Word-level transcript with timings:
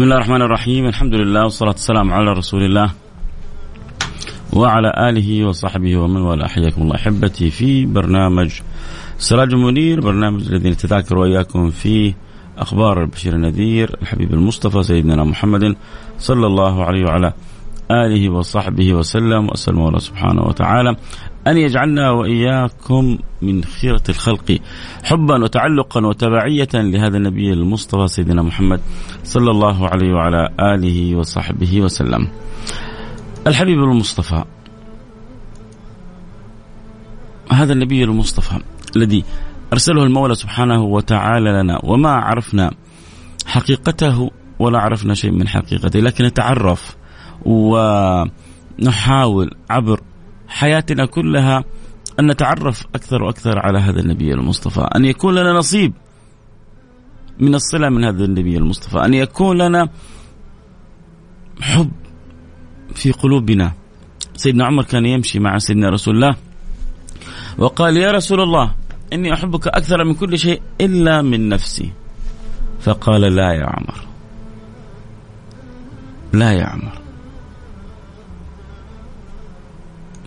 بسم 0.00 0.04
الله 0.04 0.16
الرحمن 0.16 0.42
الرحيم 0.42 0.86
الحمد 0.86 1.14
لله 1.14 1.44
والصلاة 1.44 1.70
والسلام 1.70 2.12
على 2.12 2.32
رسول 2.32 2.62
الله 2.62 2.90
وعلى 4.52 4.92
آله 5.08 5.44
وصحبه 5.44 5.96
ومن 5.96 6.20
والاه 6.20 6.46
حياكم 6.46 6.82
الله 6.82 6.94
أحبتي 6.94 7.50
في 7.50 7.86
برنامج 7.86 8.60
سراج 9.18 9.54
منير 9.54 10.00
برنامج 10.00 10.46
الذي 10.46 10.70
نتذاكر 10.70 11.18
وإياكم 11.18 11.70
فيه 11.70 12.14
أخبار 12.58 13.02
البشير 13.02 13.34
النذير 13.34 13.96
الحبيب 14.02 14.34
المصطفى 14.34 14.82
سيدنا 14.82 15.24
محمد 15.24 15.76
صلى 16.18 16.46
الله 16.46 16.84
عليه 16.84 17.04
وعلى 17.04 17.32
آله 17.90 18.28
وصحبه 18.30 18.94
وسلم 18.94 19.48
وأسأل 19.48 19.74
الله 19.74 19.98
سبحانه 19.98 20.42
وتعالى 20.42 20.96
أن 21.46 21.56
يجعلنا 21.56 22.10
وإياكم 22.10 23.18
من 23.42 23.64
خيرة 23.64 24.02
الخلق 24.08 24.58
حبا 25.04 25.42
وتعلقا 25.42 26.06
وتبعية 26.06 26.68
لهذا 26.74 27.16
النبي 27.16 27.52
المصطفى 27.52 28.08
سيدنا 28.08 28.42
محمد 28.42 28.80
صلى 29.24 29.50
الله 29.50 29.88
عليه 29.88 30.12
وعلى 30.12 30.48
آله 30.60 31.16
وصحبه 31.16 31.80
وسلم. 31.80 32.28
الحبيب 33.46 33.78
المصطفى 33.78 34.44
هذا 37.52 37.72
النبي 37.72 38.04
المصطفى 38.04 38.58
الذي 38.96 39.24
أرسله 39.72 40.04
المولى 40.04 40.34
سبحانه 40.34 40.82
وتعالى 40.82 41.50
لنا 41.50 41.80
وما 41.84 42.10
عرفنا 42.10 42.70
حقيقته 43.46 44.30
ولا 44.58 44.78
عرفنا 44.78 45.14
شيء 45.14 45.30
من 45.30 45.48
حقيقته 45.48 46.00
لكن 46.00 46.24
نتعرف 46.24 46.96
ونحاول 47.44 48.10
عبر 49.70 50.00
حياتنا 50.50 51.06
كلها 51.06 51.64
أن 52.20 52.30
نتعرف 52.30 52.86
أكثر 52.94 53.22
وأكثر 53.22 53.58
على 53.58 53.78
هذا 53.78 54.00
النبي 54.00 54.34
المصطفى. 54.34 54.80
أن 54.80 55.04
يكون 55.04 55.34
لنا 55.34 55.52
نصيب 55.52 55.92
من 57.38 57.54
الصلة 57.54 57.88
من 57.88 58.04
هذا 58.04 58.24
النبي 58.24 58.56
المصطفى. 58.56 58.98
أن 59.04 59.14
يكون 59.14 59.58
لنا 59.58 59.88
حب 61.60 61.90
في 62.94 63.12
قلوبنا. 63.12 63.72
سيدنا 64.36 64.64
عمر 64.64 64.84
كان 64.84 65.06
يمشي 65.06 65.38
مع 65.38 65.58
سيدنا 65.58 65.88
رسول 65.88 66.14
الله 66.14 66.36
وقال 67.58 67.96
يا 67.96 68.10
رسول 68.10 68.40
الله 68.40 68.74
إني 69.12 69.34
أحبك 69.34 69.68
أكثر 69.68 70.04
من 70.04 70.14
كل 70.14 70.38
شيء 70.38 70.62
إلا 70.80 71.22
من 71.22 71.48
نفسي. 71.48 71.92
فقال 72.80 73.20
لا 73.20 73.52
يا 73.52 73.66
عمر. 73.66 74.06
لا 76.32 76.52
يا 76.52 76.64
عمر. 76.64 76.99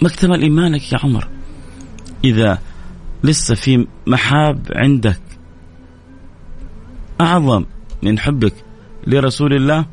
ما 0.02 0.08
اكتمل 0.08 0.42
إيمانك 0.42 0.94
يا 0.94 0.98
عمر؟ 1.04 1.28
إذا 2.24 2.60
لسه 3.24 3.56
في 3.56 3.88
محاب 4.08 4.68
عندك. 4.76 5.22
أعظم 7.22 7.66
من 8.04 8.20
حبك 8.20 8.54
لرسول 9.08 9.54
الله 9.54 9.86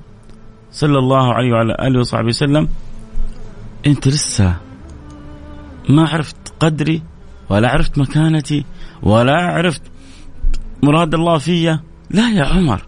صلى 0.72 0.99
الله 0.99 1.34
عليه 1.34 1.53
وعلى 1.53 1.77
آله 1.81 2.00
وصحبه 2.00 2.28
وسلم. 2.28 2.69
أنت 3.87 4.09
لسه 4.09 4.56
ما 5.88 6.09
عرفت 6.09 6.37
قدري 6.61 7.03
ولا 7.49 7.69
عرفت 7.69 7.99
مكانتي 7.99 8.65
ولا 9.03 9.37
عرفت 9.37 9.82
مراد 10.82 11.15
الله 11.15 11.38
فيا. 11.38 11.81
لا 12.11 12.31
يا 12.31 12.44
عمر. 12.44 12.82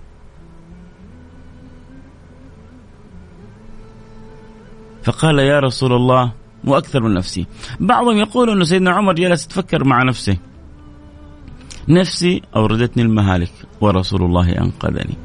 فقال 5.02 5.38
يا 5.38 5.60
رسول 5.60 5.92
الله 5.92 6.32
وأكثر 6.64 7.02
من 7.02 7.14
نفسي. 7.14 7.46
بعضهم 7.80 8.16
يقول 8.16 8.50
إنه 8.50 8.64
سيدنا 8.64 8.90
عمر 8.90 9.12
جلس 9.12 9.44
يتفكر 9.44 9.84
مع 9.84 10.02
نفسه. 10.02 10.36
نفسي 11.88 12.42
أوردتني 12.56 13.02
المهالك 13.02 13.52
ورسول 13.80 14.22
الله 14.22 14.58
أنقذني. 14.58 15.16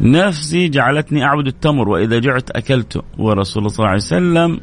نفسي 0.00 0.68
جعلتني 0.68 1.24
أعبد 1.24 1.46
التمر 1.46 1.88
وإذا 1.88 2.18
جعت 2.18 2.50
أكلت 2.50 3.02
ورسول 3.18 3.62
الله 3.62 3.68
صلى 3.74 3.78
الله 3.78 3.88
عليه 3.88 3.98
وسلم 3.98 4.60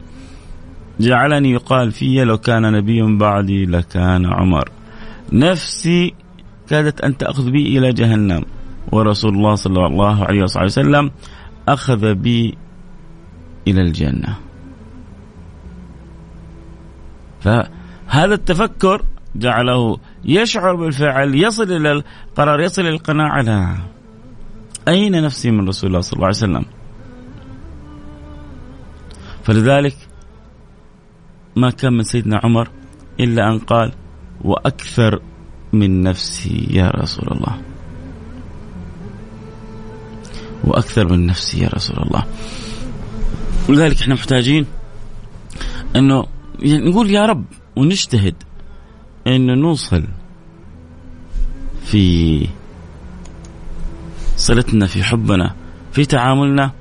جعلني 1.00 1.52
يقال 1.52 1.92
في 1.92 2.24
لو 2.24 2.38
كان 2.38 2.72
نبي 2.72 3.18
بعدي 3.18 3.66
لكان 3.66 4.26
عمر. 4.26 4.70
نفسي 5.34 6.14
كادت 6.70 7.02
أن 7.02 7.18
تأخذ 7.18 7.52
بي 7.52 7.78
إلى 7.78 7.94
جهنم. 7.94 8.46
ورسول 8.92 9.34
الله 9.34 9.56
صلى 9.56 9.86
الله 9.86 10.26
عليه 10.26 10.44
وسلم 10.44 11.12
أخذ 11.68 12.14
بي 12.14 12.58
إلى 13.68 13.82
الجنة. 13.82 14.47
فهذا 17.48 18.34
التفكر 18.34 19.06
جعله 19.36 19.98
يشعر 20.26 20.76
بالفعل 20.76 21.36
يصل 21.36 21.64
إلى 21.64 21.92
القرار 21.92 22.60
يصل 22.60 22.82
إلى 22.82 22.90
القناعة 22.90 23.42
لا 23.42 23.78
أين 24.88 25.24
نفسي 25.24 25.52
من 25.52 25.68
رسول 25.68 25.88
الله 25.90 26.02
صلى 26.02 26.14
الله 26.14 26.26
عليه 26.26 26.38
وسلم؟ 26.38 26.66
فلذلك 29.44 29.96
ما 31.56 31.70
كان 31.70 31.94
من 31.94 32.04
سيدنا 32.04 32.42
عمر 32.44 32.70
إلا 33.20 33.50
أن 33.50 33.60
قال 33.60 33.92
وأكثر 34.42 35.22
من 35.74 36.02
نفسي 36.02 36.68
يا 36.72 36.90
رسول 36.90 37.28
الله. 37.32 37.62
وأكثر 40.64 41.12
من 41.12 41.26
نفسي 41.26 41.64
يا 41.64 41.70
رسول 41.70 41.98
الله. 41.98 42.24
ولذلك 43.70 44.02
إحنا 44.02 44.14
محتاجين 44.14 44.66
إنه 45.96 46.26
يعني 46.60 46.90
نقول 46.90 47.12
يا 47.12 47.26
رب 47.26 47.46
ونجتهد 47.76 48.36
انه 49.28 49.54
نوصل 49.54 50.04
في 51.86 52.48
صلتنا 54.36 54.86
في 54.86 55.04
حبنا 55.04 55.56
في 55.92 56.06
تعاملنا 56.06 56.72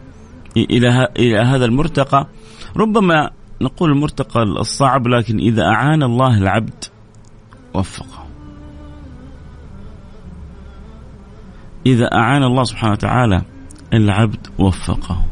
إلى 0.57 1.09
إلى 1.19 1.39
هذا 1.39 1.65
المرتقى. 1.65 2.27
ربما 2.77 3.31
نقول 3.61 3.91
المرتقى 3.91 4.43
الصعب 4.43 5.09
لكن 5.09 5.39
إذا 5.39 5.63
أعان 5.63 6.03
الله 6.03 6.39
العبد 6.39 6.85
وفقه. 7.75 8.27
إذا 11.87 12.15
أعان 12.15 12.43
الله 12.43 12.65
سبحانه 12.65 12.93
وتعالى 12.93 13.43
العبد 13.95 14.47
وفقه. 14.59 15.25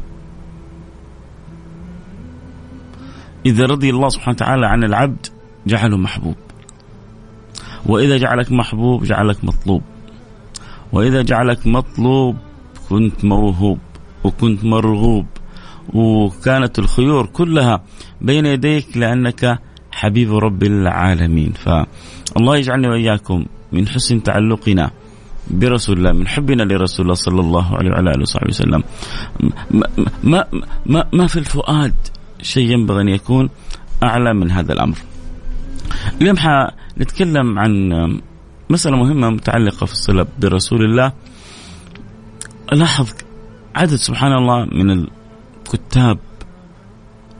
إذا 3.45 3.65
رضي 3.65 3.89
الله 3.89 4.09
سبحانه 4.09 4.35
وتعالى 4.35 4.67
عن 4.67 4.83
العبد 4.83 5.25
جعله 5.67 5.97
محبوب. 5.97 6.35
وإذا 7.85 8.17
جعلك 8.17 8.51
محبوب 8.51 9.03
جعلك 9.03 9.43
مطلوب. 9.43 9.81
وإذا 10.91 11.21
جعلك 11.21 11.67
مطلوب 11.67 12.35
كنت 12.89 13.25
موهوب. 13.25 13.79
وكنت 14.23 14.65
مرغوب. 14.65 15.25
وكانت 15.93 16.79
الخيور 16.79 17.25
كلها 17.25 17.83
بين 18.21 18.45
يديك 18.45 18.97
لأنك 18.97 19.59
حبيب 19.91 20.33
رب 20.33 20.63
العالمين. 20.63 21.51
فالله 21.51 22.57
يجعلني 22.57 22.87
وإياكم 22.87 23.45
من 23.71 23.87
حسن 23.87 24.23
تعلقنا 24.23 24.91
برسول 25.51 25.97
الله 25.97 26.11
من 26.11 26.27
حبنا 26.27 26.63
لرسول 26.63 27.05
الله 27.05 27.15
صلى 27.15 27.41
الله 27.41 27.77
عليه 27.77 27.89
وعلى 27.91 28.09
آله 28.11 28.21
وصحبه 28.21 28.47
وسلم. 28.47 28.83
ما 29.71 29.87
ما 30.23 30.45
ما, 30.85 31.05
ما 31.13 31.27
في 31.27 31.39
الفؤاد 31.39 31.93
شيء 32.45 32.71
ينبغي 32.71 33.01
أن 33.01 33.09
يكون 33.09 33.49
أعلى 34.03 34.33
من 34.33 34.51
هذا 34.51 34.73
الأمر. 34.73 34.97
اليوم 36.21 36.37
حنتكلم 36.37 37.59
عن 37.59 37.71
مسألة 38.69 38.97
مهمة 38.97 39.29
متعلقة 39.29 39.85
في 39.85 39.93
الصلة 39.93 40.25
برسول 40.39 40.85
الله. 40.85 41.13
لاحظ 42.71 43.09
عدد 43.75 43.95
سبحان 43.95 44.33
الله 44.33 44.65
من 44.65 44.89
الكتاب 44.91 46.19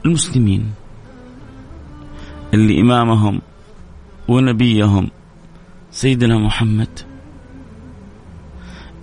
المسلمين 0.06 0.72
اللي 2.54 2.80
إمامهم 2.80 3.40
ونبيهم 4.28 5.10
سيدنا 5.90 6.38
محمد 6.38 6.88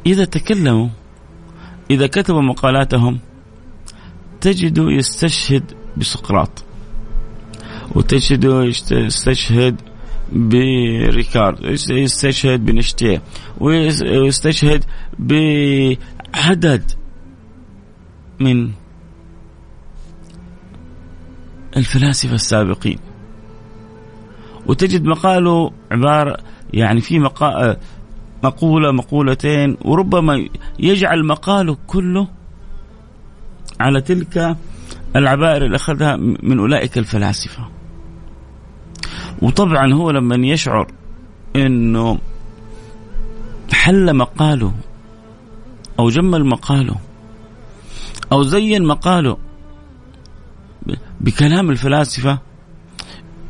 إذا 0.05 0.25
تكلموا 0.25 0.89
إذا 1.91 2.07
كتبوا 2.07 2.41
مقالاتهم 2.41 3.19
تجد 4.41 4.77
يستشهد 4.77 5.82
بسقراط. 5.97 6.63
وتجد 7.95 8.43
يستشهد 8.91 9.81
بريكارد 10.31 11.63
يستشهد 11.89 12.65
بنشتية 12.65 13.21
ويستشهد 13.59 14.85
بعدد 15.19 16.91
من 18.39 18.71
الفلاسفة 21.77 22.35
السابقين. 22.35 22.99
وتجد 24.67 25.03
مقاله 25.03 25.71
عبارة 25.91 26.37
يعني 26.73 27.01
في 27.01 27.19
مقال 27.19 27.77
مقولة 28.43 28.91
مقولتين 28.91 29.77
وربما 29.81 30.47
يجعل 30.79 31.25
مقاله 31.25 31.77
كله 31.87 32.27
على 33.79 34.01
تلك 34.01 34.57
العبائر 35.15 35.65
اللي 35.65 35.75
أخذها 35.75 36.15
من 36.43 36.59
أولئك 36.59 36.97
الفلاسفة. 36.97 37.67
وطبعا 39.41 39.93
هو 39.93 40.11
لما 40.11 40.35
يشعر 40.35 40.87
أنه 41.55 42.19
حل 43.73 44.15
مقاله 44.15 44.73
أو 45.99 46.09
جمل 46.09 46.45
مقاله 46.45 46.95
أو 48.31 48.43
زين 48.43 48.85
مقاله 48.85 49.37
بكلام 51.21 51.69
الفلاسفة 51.69 52.39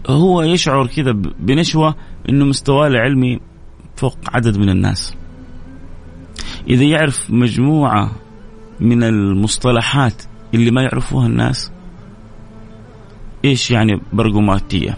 هو 0.07 0.41
يشعر 0.41 0.87
كذا 0.87 1.11
بنشوة 1.39 1.95
أنه 2.29 2.45
مستواه 2.45 2.87
العلمي 2.87 3.39
فوق 3.95 4.17
عدد 4.27 4.57
من 4.57 4.69
الناس. 4.69 5.15
إذا 6.67 6.83
يعرف 6.83 7.31
مجموعة 7.31 8.11
من 8.79 9.03
المصطلحات 9.03 10.23
اللي 10.53 10.71
ما 10.71 10.81
يعرفوها 10.81 11.27
الناس. 11.27 11.71
إيش 13.45 13.71
يعني 13.71 14.01
برغماتية؟ 14.13 14.97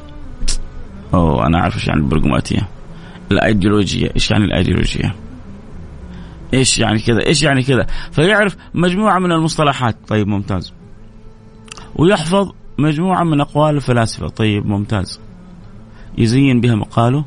أوه 1.14 1.48
أنا 1.48 1.60
أعرف 1.60 1.76
إيش 1.76 1.88
يعني 1.88 2.00
البرغماتية 2.00 2.70
الأيديولوجية 3.32 4.12
إيش 4.16 4.32
يعني 4.32 4.46
الأيديولوجية؟ 4.46 5.16
إيش 6.54 6.80
يعني 6.80 7.00
كذا 7.00 7.26
إيش 7.26 7.44
يعني 7.44 7.64
كذا؟ 7.64 7.88
فيعرف 8.12 8.56
مجموعة 8.74 9.20
من 9.20 9.32
المصطلحات. 9.32 9.98
طيب 10.08 10.28
ممتاز. 10.28 10.74
ويحفظ 11.96 12.52
مجموعة 12.78 13.24
من 13.24 13.42
أقوال 13.42 13.76
الفلاسفة. 13.76 14.28
طيب 14.28 14.66
ممتاز. 14.66 15.20
يزين 16.18 16.62
بها 16.62 16.76
مقاله. 16.76 17.26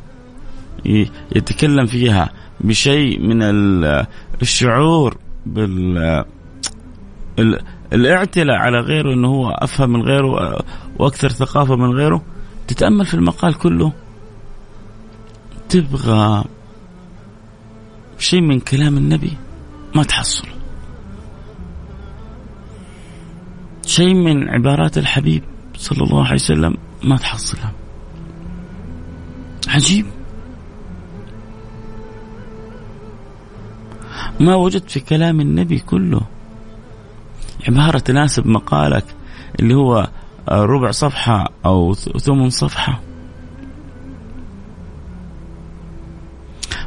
يتكلم 1.36 1.86
فيها 1.86 2.32
بشيء 2.60 3.20
من 3.20 3.42
الشعور 4.42 5.16
بال 5.46 6.24
الاعتلاء 7.92 8.56
على 8.56 8.80
غيره 8.80 9.14
إنه 9.14 9.28
هو 9.28 9.50
أفهم 9.50 9.90
من 9.90 10.02
غيره 10.02 10.64
وأكثر 10.98 11.28
ثقافة 11.28 11.76
من 11.76 11.90
غيره 11.90 12.22
تتأمل 12.68 13.06
في 13.06 13.14
المقال 13.14 13.54
كله. 13.54 13.92
تبغى 15.68 16.44
شيء 18.18 18.40
من 18.40 18.60
كلام 18.60 18.96
النبي 18.96 19.32
ما 19.94 20.02
تحصل. 20.02 20.48
شيء 23.86 24.14
من 24.14 24.48
عبارات 24.48 24.98
الحبيب 24.98 25.42
صلى 25.76 26.04
الله 26.04 26.24
عليه 26.24 26.34
وسلم 26.34 26.76
ما 27.04 27.16
تحصلها. 27.16 27.72
عجيب. 29.68 30.06
ما 34.40 34.54
وجدت 34.54 34.90
في 34.90 35.00
كلام 35.00 35.40
النبي 35.40 35.78
كله 35.78 36.20
عبارة 37.68 37.98
تناسب 37.98 38.46
مقالك 38.46 39.04
اللي 39.60 39.74
هو 39.74 40.08
ربع 40.48 40.90
صفحة 40.90 41.48
أو 41.66 41.94
ثمن 41.94 42.50
صفحة. 42.50 43.00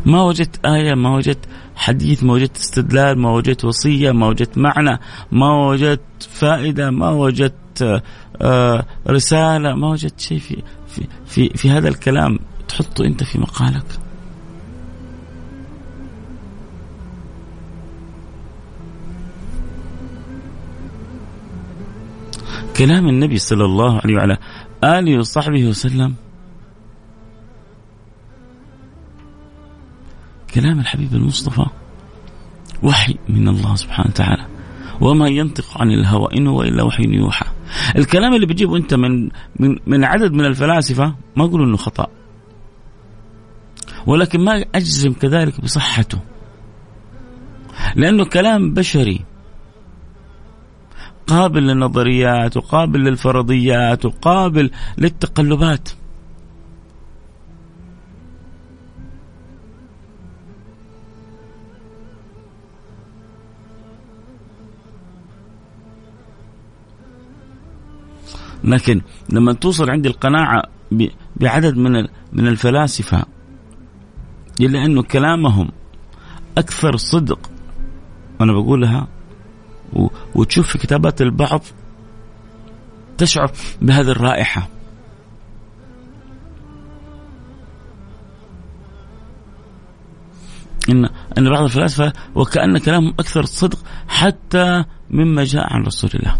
ما 0.05 0.23
وجدت 0.23 0.65
آية 0.65 0.93
ما 0.93 1.15
وجدت 1.15 1.45
حديث 1.75 2.23
ما 2.23 2.33
وجدت 2.33 2.57
استدلال 2.57 3.19
ما 3.19 3.31
وجدت 3.31 3.65
وصية 3.65 4.11
ما 4.11 4.27
وجدت 4.27 4.57
معنى 4.57 4.99
ما 5.31 5.67
وجدت 5.67 6.01
فائدة 6.19 6.91
ما 6.91 7.09
وجدت 7.09 8.01
آه، 8.41 8.85
رسالة 9.07 9.75
ما 9.75 9.87
وجدت 9.87 10.19
شيء 10.19 10.39
في 10.39 10.63
في 10.87 11.07
في, 11.25 11.49
في 11.49 11.69
هذا 11.69 11.89
الكلام 11.89 12.39
تحطه 12.67 13.05
أنت 13.05 13.23
في 13.23 13.39
مقالك. 13.39 14.00
كلام 22.77 23.07
النبي 23.07 23.37
صلى 23.37 23.65
الله 23.65 23.99
عليه 24.03 24.15
وعلى 24.15 24.37
آله 24.83 25.17
وصحبه 25.19 25.65
وسلم. 25.65 26.15
كلام 30.53 30.79
الحبيب 30.79 31.13
المصطفى 31.13 31.65
وحي 32.83 33.15
من 33.29 33.47
الله 33.47 33.75
سبحانه 33.75 34.09
وتعالى. 34.09 34.47
وما 35.01 35.27
ينطق 35.27 35.77
عن 35.77 35.91
الهوى 35.91 36.27
إن 36.37 36.47
هو 36.47 36.63
إلا 36.63 36.83
وحي 36.83 37.03
يوحى. 37.03 37.45
الكلام 37.95 38.33
اللي 38.33 38.45
بتجيبه 38.45 38.77
أنت 38.77 38.93
من 38.93 39.29
من 39.59 39.75
من 39.87 40.03
عدد 40.03 40.31
من 40.31 40.45
الفلاسفة 40.45 41.15
ما 41.35 41.45
أقول 41.45 41.63
إنه 41.63 41.77
خطأ. 41.77 42.07
ولكن 44.07 44.39
ما 44.39 44.65
أجزم 44.75 45.13
كذلك 45.13 45.61
بصحته. 45.61 46.19
لأنه 47.95 48.25
كلام 48.25 48.73
بشري. 48.73 49.30
قابل 51.31 51.63
للنظريات 51.63 52.57
وقابل 52.57 52.99
للفرضيات 52.99 54.05
وقابل 54.05 54.71
للتقلبات. 54.97 55.89
لكن 68.63 69.01
لما 69.29 69.53
توصل 69.53 69.89
عندي 69.89 70.09
القناعة 70.09 70.63
بعدد 71.35 71.77
من 71.77 72.07
من 72.33 72.47
الفلاسفة 72.47 73.25
إلا 74.59 74.85
أنه 74.85 75.03
كلامهم 75.03 75.69
أكثر 76.57 76.97
صدق 76.97 77.49
وأنا 78.39 78.53
بقولها 78.53 79.07
وتشوف 80.35 80.67
في 80.67 80.77
كتابات 80.77 81.21
البعض 81.21 81.61
تشعر 83.17 83.51
بهذه 83.81 84.11
الرائحة. 84.11 84.67
إن 90.89 91.09
أن 91.37 91.49
بعض 91.49 91.63
الفلاسفة 91.63 92.13
وكأن 92.35 92.77
كلامهم 92.77 93.13
أكثر 93.19 93.45
صدق 93.45 93.79
حتى 94.07 94.83
مما 95.09 95.43
جاء 95.43 95.73
عن 95.73 95.83
رسول 95.83 96.09
الله. 96.13 96.37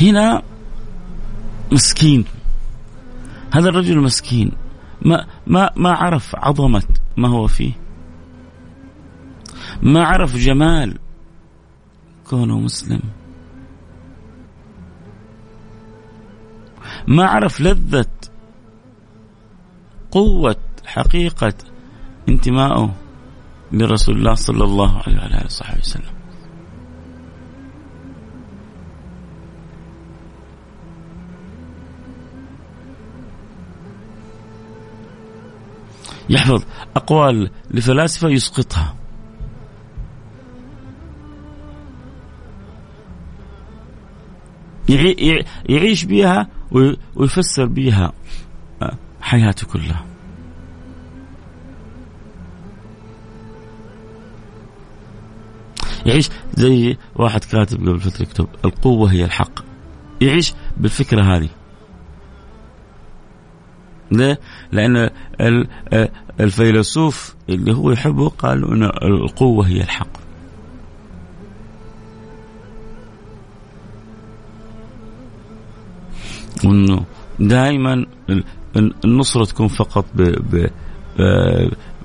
هنا 0.00 0.42
مسكين. 1.72 2.24
هذا 3.54 3.68
الرجل 3.68 3.98
مسكين. 4.00 4.52
ما 5.02 5.26
ما 5.46 5.70
ما 5.76 5.90
عرف 5.92 6.36
عظمة 6.36 6.82
ما 7.16 7.28
هو 7.28 7.46
فيه. 7.46 7.83
ما 9.84 10.04
عرف 10.04 10.36
جمال 10.36 10.98
كونه 12.26 12.60
مسلم 12.60 13.00
ما 17.08 17.26
عرف 17.26 17.60
لذة 17.60 18.06
قوة 20.10 20.56
حقيقة 20.84 21.54
انتمائه 22.28 22.94
لرسول 23.72 24.16
الله 24.16 24.34
صلى 24.34 24.64
الله 24.64 25.02
عليه 25.06 25.18
وعلى 25.18 25.34
آله 25.34 25.44
وصحبه 25.44 25.78
وسلم. 25.78 26.14
يحفظ 36.30 36.62
أقوال 36.96 37.50
لفلاسفة 37.70 38.28
يسقطها. 38.28 38.94
يعيش 45.68 46.04
بها 46.04 46.48
ويفسر 47.16 47.64
بها 47.66 48.12
حياته 49.20 49.66
كلها. 49.66 50.04
يعيش 56.06 56.28
زي 56.54 56.96
واحد 57.16 57.44
كاتب 57.44 57.88
قبل 57.88 58.00
فترة 58.00 58.22
يكتب 58.22 58.46
القوة 58.64 59.12
هي 59.12 59.24
الحق 59.24 59.60
يعيش 60.20 60.54
بالفكرة 60.76 61.36
هذه 61.36 61.48
ليه؟ 64.12 64.40
لأن 64.72 65.10
الفيلسوف 66.40 67.34
اللي 67.48 67.72
هو 67.74 67.90
يحبه 67.90 68.28
قال 68.28 68.64
أن 68.64 68.82
القوة 68.82 69.66
هي 69.66 69.80
الحق 69.80 70.23
وأنه 76.64 77.04
دائما 77.40 78.06
النصرة 79.04 79.44
تكون 79.44 79.68
فقط 79.68 80.04
ب 80.14 80.22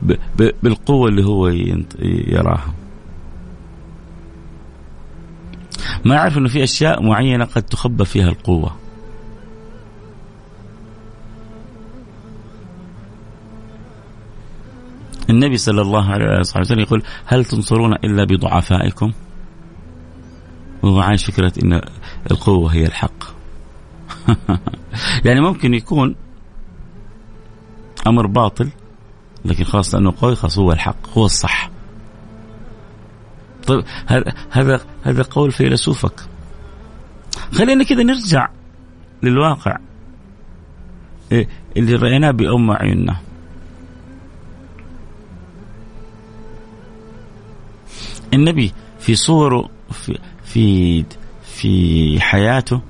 ب 0.01 0.16
ب 0.38 0.50
بالقوة 0.63 1.10
اللي 1.10 1.25
هو 1.25 1.48
يراها 2.28 2.74
ما 6.06 6.16
يعرف 6.16 6.38
إنه 6.38 6.50
في 6.50 6.63
أشياء 6.63 7.04
معينة 7.04 7.46
قد 7.46 7.63
تخبى 7.63 8.06
فيها 8.06 8.30
القوة 8.30 8.75
النبي 15.30 15.58
صلى 15.58 15.82
الله 15.82 16.06
عليه 16.12 16.39
وسلم 16.39 16.80
يقول 16.80 17.04
هل 17.25 17.46
تنصرون 17.46 17.94
إلا 17.94 18.24
بضعفائكم؟ 18.24 19.12
وهو 20.84 21.00
عايش 21.00 21.25
فكرة 21.25 21.54
إن 21.63 21.82
القوة 22.32 22.74
هي 22.74 22.86
الحق. 22.86 23.38
يعني 25.25 25.41
ممكن 25.41 25.74
يكون 25.74 26.15
أمر 28.07 28.27
باطل 28.27 28.69
لكن 29.45 29.63
خلاص 29.63 29.95
لأنه 29.95 30.13
قوي 30.21 30.36
خلاص 30.36 30.57
هو 30.57 30.71
الحق 30.71 31.09
هو 31.17 31.25
الصح. 31.25 31.69
طيب 33.67 33.83
هذا 34.51 34.81
هذا 35.01 35.24
قول 35.24 35.51
فيلسوفك. 35.51 36.21
خلينا 37.51 37.83
كذا 37.83 38.03
نرجع 38.03 38.50
للواقع. 39.24 39.77
إيه، 41.31 41.48
اللي 41.77 41.95
رأيناه 41.95 42.31
بأم 42.31 42.71
عيوننا. 42.71 43.17
النبي 48.33 48.74
في 49.00 49.15
صوره 49.15 49.69
في 49.91 50.19
في 50.43 51.05
في 51.43 52.21
حياته 52.21 52.81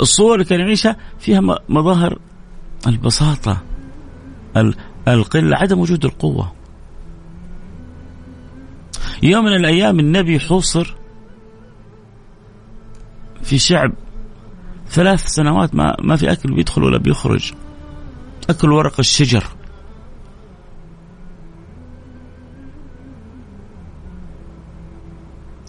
الصور 0.00 0.34
اللي 0.34 0.44
كان 0.44 0.60
يعيشها 0.60 0.96
فيها 1.18 1.40
مظاهر 1.68 2.18
البساطة 2.86 3.62
القلة 5.08 5.56
عدم 5.56 5.78
وجود 5.78 6.04
القوة. 6.04 6.52
يوم 9.22 9.44
من 9.44 9.56
الأيام 9.56 10.00
النبي 10.00 10.40
حوصر 10.40 10.96
في 13.42 13.58
شعب 13.58 13.92
ثلاث 14.88 15.26
سنوات 15.26 15.74
ما 15.74 15.96
ما 16.00 16.16
في 16.16 16.32
أكل 16.32 16.54
بيدخل 16.54 16.82
ولا 16.82 16.98
بيخرج. 16.98 17.52
أكل 18.50 18.72
ورق 18.72 18.94
الشجر. 18.98 19.44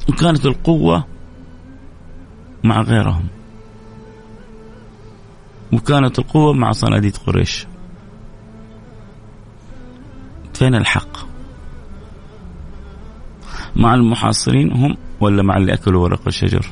وكانت 0.10 0.46
القوة 0.46 1.06
مع 2.64 2.82
غيرهم. 2.82 3.28
وكانت 5.74 6.20
القوة 6.20 6.54
مع 6.54 6.72
صناديد 6.72 7.18
قريش. 7.18 7.68
فين 10.54 10.76
الحق؟ 10.76 11.18
مع 13.76 13.94
المحاصرين 13.94 14.72
هم 14.72 14.98
ولا 15.20 15.44
مع 15.44 15.58
اللي 15.58 15.74
أكلوا 15.74 16.04
ورق 16.04 16.22
الشجر؟ 16.28 16.66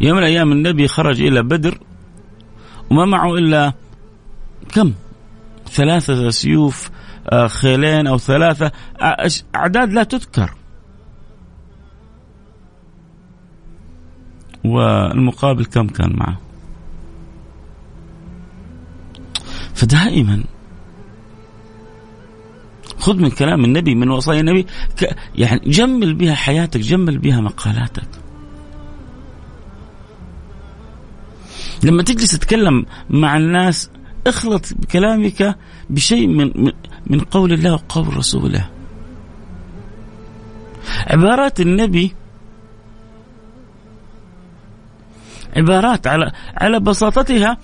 يوم 0.00 0.16
من 0.16 0.22
الأيام 0.22 0.52
النبي 0.52 0.88
خرج 0.88 1.20
إلى 1.22 1.42
بدر 1.42 1.78
وما 2.90 3.04
معه 3.04 3.34
إلا 3.34 3.72
كم؟ 4.72 4.92
ثلاثة 5.70 6.30
سيوف 6.30 6.90
آه، 7.32 7.46
خيلين 7.46 8.06
أو 8.06 8.18
ثلاثة 8.18 8.72
أعداد 9.54 9.92
لا 9.92 10.02
تذكر. 10.02 10.54
والمقابل 14.64 15.64
كم 15.64 15.86
كان 15.86 16.16
معه؟ 16.16 16.38
فدائما 19.74 20.44
خذ 22.98 23.16
من 23.16 23.30
كلام 23.30 23.64
النبي 23.64 23.94
من 23.94 24.10
وصايا 24.10 24.40
النبي 24.40 24.66
يعني 25.34 25.60
جمل 25.66 26.14
بها 26.14 26.34
حياتك 26.34 26.80
جمل 26.80 27.18
بها 27.18 27.40
مقالاتك. 27.40 28.08
لما 31.84 32.02
تجلس 32.02 32.30
تتكلم 32.30 32.86
مع 33.10 33.36
الناس 33.36 33.90
اخلط 34.26 34.74
بكلامك 34.74 35.56
بشيء 35.90 36.26
من 36.26 36.72
من 37.06 37.20
قول 37.20 37.52
الله 37.52 37.72
وقول 37.72 38.16
رسوله. 38.16 38.70
عبارات 41.06 41.60
النبي 41.60 42.14
عبارات 45.56 46.06
على 46.06 46.32
على 46.56 46.80
بساطتها 46.80 47.58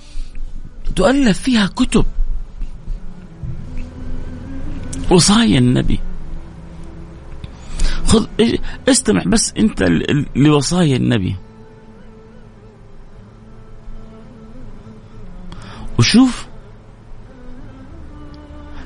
تؤلف 0.97 1.40
فيها 1.40 1.66
كتب. 1.66 2.05
وصايا 5.11 5.59
النبي. 5.59 6.00
خذ 8.07 8.26
استمع 8.88 9.23
بس 9.26 9.52
انت 9.59 9.83
لوصايا 10.37 10.97
النبي. 10.97 11.37
وشوف 15.99 16.47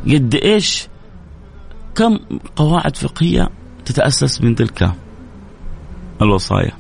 قد 0.07 0.35
إيش 0.35 0.89
كم 1.95 2.19
قواعد 2.57 2.97
فقهية 2.97 3.51
تتأسس 3.85 4.41
من 4.41 4.55
تلك 4.55 4.93
الوصايا. 6.23 6.80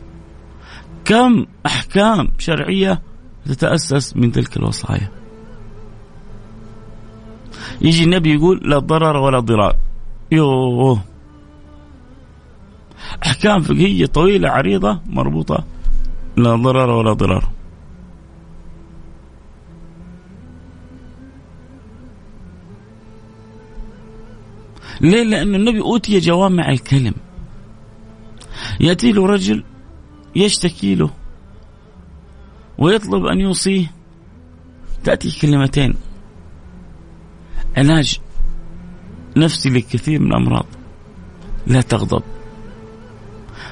كم 1.11 1.47
أحكام 1.67 2.29
شرعية 2.39 3.03
تتأسس 3.47 4.17
من 4.17 4.33
تلك 4.33 4.57
الوصايا. 4.57 5.11
يجي 7.81 8.05
النبي 8.05 8.35
يقول 8.35 8.61
لا 8.71 8.79
ضرر 8.79 9.17
ولا 9.17 9.41
ضرار. 9.41 9.77
يوه. 10.33 11.03
أحكام 13.27 13.61
فقهية 13.61 14.07
طويلة 14.07 14.49
عريضة 14.49 15.01
مربوطة 15.07 15.65
لا 16.37 16.57
ضرر 16.57 16.91
ولا 16.91 17.13
ضرار. 17.13 17.51
ليه؟ 25.01 25.23
لأن 25.23 25.55
النبي 25.55 25.81
أوتي 25.81 26.19
جوامع 26.19 26.69
الكلم. 26.69 27.15
يأتي 28.81 29.13
له 29.13 29.27
رجل 29.27 29.65
يشتكي 30.37 30.95
له 30.95 31.11
ويطلب 32.79 33.25
أن 33.27 33.41
يوصيه. 33.41 33.93
تأتي 35.05 35.41
كلمتين 35.41 35.95
علاج 37.77 38.21
نفسي 39.37 39.71
لكثير 39.71 40.21
من 40.21 40.27
الأمراض. 40.27 40.67
لا 41.67 41.81
تغضب. 41.81 42.23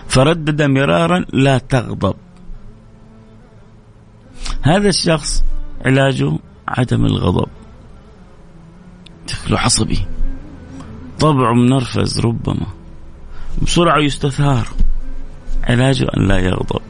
فردد 0.09 0.63
مرارا 0.63 1.25
لا 1.33 1.59
تغضب. 1.59 2.15
هذا 4.63 4.89
الشخص 4.89 5.45
علاجه 5.85 6.39
عدم 6.69 7.07
الغضب. 7.07 7.49
شكله 9.27 9.59
عصبي. 9.59 10.07
طبعه 11.21 11.53
منرفز 11.53 12.21
ربما. 12.21 12.67
بسرعة 13.63 13.99
يستثار. 13.99 14.69
علاجه 15.69 16.07
أن 16.17 16.29
لا 16.29 16.39
يغضب. 16.39 16.81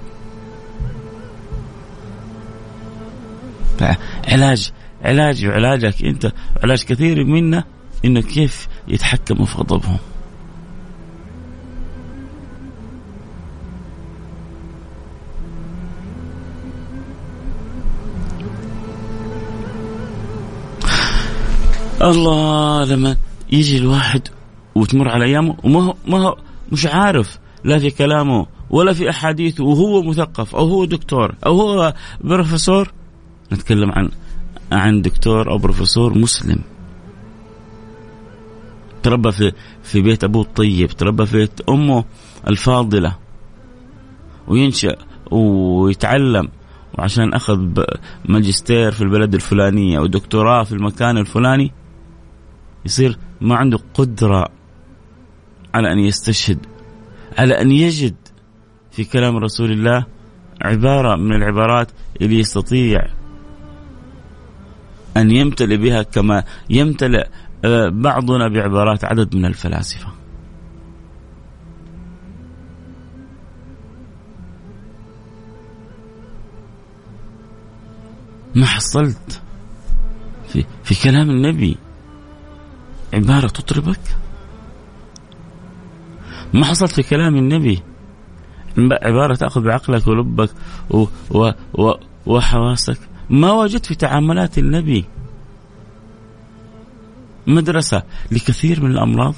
علاج 4.29 4.73
علاج 5.05 5.47
وعلاجك 5.47 6.05
أنت 6.05 6.33
علاج 6.63 6.85
كثير 6.85 7.25
منا 7.25 7.65
إنه 8.05 8.21
كيف 8.21 8.69
يتحكموا 8.89 9.47
في 9.47 9.59
غضبهم. 9.59 9.99
الله 22.03 22.85
لما 22.85 23.17
يجي 23.53 23.79
الواحد 23.79 24.29
وتمر 24.75 25.09
على 25.09 25.25
أيامه 25.25 25.57
وما 25.65 25.83
هو 25.83 25.95
ما 26.07 26.19
هو 26.19 26.37
مش 26.73 26.87
عارف 26.87 27.39
لا 27.65 27.79
في 27.79 27.91
كلامه 27.91 28.47
ولا 28.71 28.93
في 28.93 29.11
احاديثه 29.11 29.65
وهو 29.65 30.03
مثقف 30.03 30.57
أو 30.57 30.69
هو 30.69 30.85
دكتور 30.85 31.35
أو 31.47 31.61
هو 31.61 31.95
بروفيسور. 32.21 32.93
نتكلم 33.53 33.93
عن 33.93 34.09
عن 34.73 35.03
دكتور 35.03 35.51
أو 35.51 35.59
بروفيسور 35.59 36.19
مسلم. 36.19 36.59
تربى 39.03 39.33
في 39.33 39.53
في 39.83 40.01
بيت 40.01 40.25
أبوه 40.25 40.43
الطيب 40.43 40.89
تربى 40.89 41.27
في 41.27 41.37
بيت 41.37 41.61
أمه 41.69 42.05
الفاضلة. 42.49 43.17
وينشأ 44.49 44.97
ويتعلم. 45.31 46.49
وعشان 46.99 47.35
أخذ 47.35 47.85
ماجستير 48.25 48.91
في 48.91 49.03
البلد 49.03 49.35
الفلانية 49.35 49.99
ودكتوراه 49.99 50.65
في 50.65 50.73
المكان 50.73 51.17
الفلاني 51.19 51.73
يصير 52.85 53.19
ما 53.41 53.57
عنده 53.57 53.79
قدرة 53.95 54.49
على 55.75 55.93
أن 55.93 55.99
يستشهد 55.99 56.59
على 57.39 57.61
أن 57.61 57.71
يجد 57.71 58.15
في 58.99 59.05
كلام 59.05 59.37
رسول 59.37 59.71
الله 59.71 60.07
عبارة 60.63 61.17
من 61.17 61.33
العبارات 61.33 61.91
اللي 62.21 62.39
يستطيع 62.39 63.07
أن 65.17 65.31
يمتلئ 65.31 65.77
بها 65.77 66.03
كما 66.03 66.45
يمتلئ 66.71 67.27
آه، 67.65 67.89
بعضنا 67.89 68.49
بعبارات 68.49 69.05
عدد 69.05 69.37
من 69.37 69.45
الفلاسفة. 69.45 70.09
ما 78.55 78.67
حصلت 78.67 79.43
في 80.49 80.65
في 80.85 81.03
كلام 81.03 81.31
النبي 81.31 81.77
عبارة 83.15 83.47
تطربك؟ 83.47 84.01
ما 86.55 86.65
حصلت 86.65 86.93
في 86.93 87.03
كلام 87.03 87.37
النبي 87.37 87.83
عبارة 89.03 89.35
تأخذ 89.35 89.61
بعقلك 89.61 90.07
ولبك 90.07 90.51
و 90.91 91.05
و 91.31 91.51
و 91.75 91.93
وحواسك. 92.27 92.99
ما 93.31 93.53
وجدت 93.53 93.87
في 93.87 93.95
تعاملات 93.95 94.59
النبي 94.59 95.05
مدرسة 97.47 98.03
لكثير 98.31 98.83
من 98.83 98.91
الأمراض؟ 98.91 99.35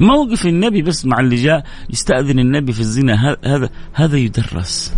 موقف 0.00 0.46
النبي 0.46 0.82
بس 0.82 1.06
مع 1.06 1.20
اللي 1.20 1.36
جاء 1.36 1.64
يستأذن 1.90 2.38
النبي 2.38 2.72
في 2.72 2.80
الزنا 2.80 3.36
هذا 3.44 3.70
هذا 3.92 4.16
يدرس. 4.16 4.94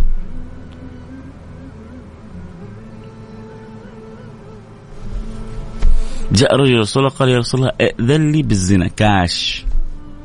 جاء 6.31 6.55
رجل 6.55 6.79
رسول 6.79 7.03
الله 7.03 7.15
قال 7.15 7.29
يا 7.29 7.37
رسول 7.37 7.59
الله 7.59 7.71
ائذن 7.81 8.31
لي 8.31 8.43
بالزنا 8.43 8.87
كاش. 8.87 9.65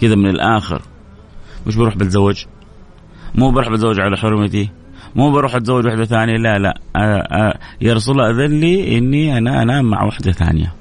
كذا 0.00 0.14
من 0.14 0.30
الآخر. 0.30 0.82
مش 1.66 1.76
بروح 1.76 1.96
بتزوج 1.96 2.44
مو 3.34 3.50
بروح 3.50 3.68
بتزوج 3.68 4.00
على 4.00 4.16
حرمتي؟ 4.16 4.70
مو 5.14 5.30
بروح 5.30 5.54
اتزوج 5.54 5.86
واحدة 5.86 6.04
ثانية؟ 6.04 6.36
لا 6.36 6.58
لا. 6.58 6.80
آآ 6.96 7.00
آه، 7.00 7.02
آآ 7.02 7.48
آه، 7.48 7.58
يا 7.80 7.94
رسول 7.94 8.20
الله 8.20 8.44
اذن 8.44 8.60
لي 8.60 8.98
إني 8.98 9.38
أنا 9.38 9.62
أنام 9.62 9.84
مع 9.84 10.04
واحدة 10.04 10.32
ثانية. 10.32 10.72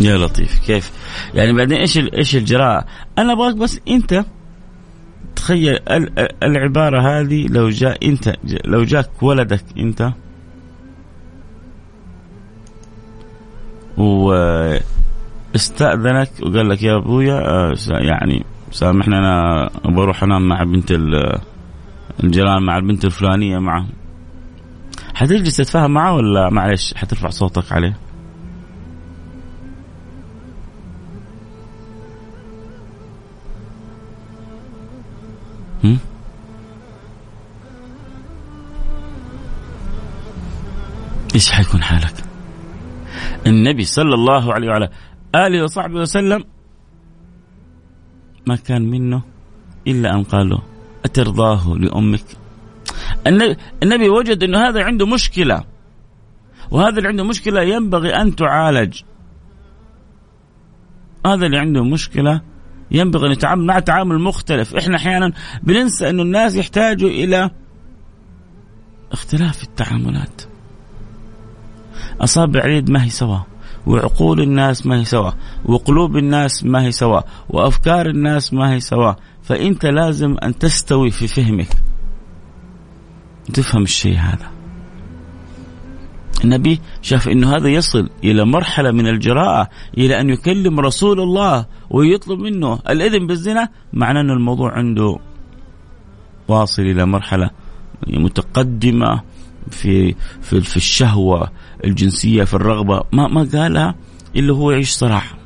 يا 0.00 0.16
لطيف 0.18 0.58
كيف؟ 0.58 0.92
يعني 1.34 1.52
بعدين 1.52 1.78
إيش 1.78 1.98
إيش 1.98 2.36
الجراءة؟ 2.36 2.84
أنا 3.18 3.32
أبغاك 3.32 3.54
بس 3.54 3.80
أنت 3.88 4.24
تخيل 5.36 5.78
العبارة 6.42 7.00
هذه 7.00 7.46
لو 7.46 7.68
جاء 7.68 8.08
أنت 8.08 8.36
لو 8.64 8.84
جاك 8.84 9.22
ولدك 9.22 9.64
أنت 9.78 10.12
واستأذنك 15.54 16.30
وقال 16.42 16.68
لك 16.68 16.82
يا 16.82 16.96
أبويا 16.96 17.34
آه، 17.34 17.74
يعني 17.90 18.44
سامحني 18.70 19.18
أنا 19.18 19.70
بروح 19.84 20.22
أنام 20.22 20.48
مع 20.48 20.62
بنت 20.64 20.92
الجيران 22.24 22.62
مع 22.62 22.76
البنت 22.76 23.04
الفلانية 23.04 23.58
معه 23.58 23.86
حتجلس 25.14 25.56
تتفاهم 25.56 25.90
معه 25.90 26.14
ولا 26.14 26.50
معلش 26.50 26.94
حترفع 26.94 27.28
صوتك 27.28 27.72
عليه؟ 27.72 27.96
إيش 41.34 41.50
حيكون 41.50 41.82
حالك؟ 41.82 42.14
النبي 43.46 43.84
صلى 43.84 44.14
الله 44.14 44.54
عليه 44.54 44.68
وعلى 44.68 44.88
آله 45.34 45.62
وصحبه 45.62 46.00
وسلم 46.00 46.44
ما 48.46 48.56
كان 48.56 48.90
منه 48.90 49.22
إلا 49.86 50.14
أن 50.14 50.22
قالوا 50.22 50.60
أترضاه 51.04 51.74
لأمك؟ 51.74 52.24
النبي 53.82 54.08
وجد 54.08 54.42
إنه 54.42 54.68
هذا 54.68 54.84
عنده 54.84 55.06
مشكلة 55.06 55.64
وهذا 56.70 56.98
اللي 56.98 57.08
عنده 57.08 57.24
مشكلة 57.24 57.62
ينبغي 57.62 58.14
أن 58.14 58.36
تعالج 58.36 59.02
هذا 61.26 61.46
اللي 61.46 61.58
عنده 61.58 61.84
مشكلة 61.84 62.40
ينبغي 62.90 63.26
أن 63.26 63.32
يتعامل 63.32 63.66
مع 63.66 63.78
تعامل 63.78 64.18
مختلف، 64.18 64.74
إحنا 64.74 64.96
أحيانا 64.96 65.32
بننسى 65.62 66.10
انه 66.10 66.22
الناس 66.22 66.56
يحتاجوا 66.56 67.10
إلى 67.10 67.50
اختلاف 69.12 69.62
التعاملات. 69.62 70.42
أصابع 72.20 72.64
اليد 72.64 72.90
ما 72.90 73.04
هي 73.04 73.10
سوا، 73.10 73.38
وعقول 73.86 74.40
الناس 74.40 74.86
ما 74.86 75.00
هي 75.00 75.04
سوا، 75.04 75.30
وقلوب 75.64 76.16
الناس 76.16 76.64
ما 76.64 76.82
هي 76.82 76.92
سوا، 76.92 77.20
وأفكار 77.48 78.06
الناس 78.06 78.52
ما 78.52 78.72
هي 78.72 78.80
سوا، 78.80 79.12
فأنت 79.42 79.86
لازم 79.86 80.36
أن 80.42 80.58
تستوي 80.58 81.10
في 81.10 81.26
فهمك. 81.26 81.68
تفهم 83.52 83.82
الشيء 83.82 84.16
هذا. 84.16 84.53
النبي 86.44 86.80
شاف 87.02 87.28
إنه 87.28 87.56
هذا 87.56 87.68
يصل 87.68 88.10
إلى 88.24 88.44
مرحلة 88.44 88.90
من 88.90 89.06
الجراءة 89.06 89.68
إلى 89.98 90.20
أن 90.20 90.30
يكلم 90.30 90.80
رسول 90.80 91.20
الله 91.20 91.66
ويطلب 91.90 92.38
منه 92.38 92.78
الإذن 92.88 93.26
بالزنا 93.26 93.68
معناه 93.92 94.20
ان 94.20 94.30
الموضوع 94.30 94.72
عنده 94.72 95.18
واصل 96.48 96.82
إلى 96.82 97.06
مرحلة 97.06 97.50
متقدمة 98.06 99.22
في 99.70 100.14
في 100.42 100.60
في 100.60 100.76
الشهوة 100.76 101.50
الجنسية 101.84 102.44
في 102.44 102.54
الرغبة. 102.54 103.02
ما 103.12 103.28
ما 103.28 103.48
قالها 103.52 103.94
إلا 104.36 104.54
هو 104.54 104.70
يعيش 104.70 104.90
صراحة. 104.90 105.36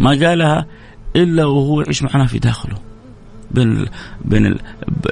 ما 0.00 0.10
قالها 0.10 0.66
إلا 1.16 1.44
وهو 1.44 1.80
يعيش 1.80 2.02
معناها 2.02 2.26
في 2.26 2.38
داخله. 2.38 2.76
بين 3.50 3.86
بين 4.24 4.58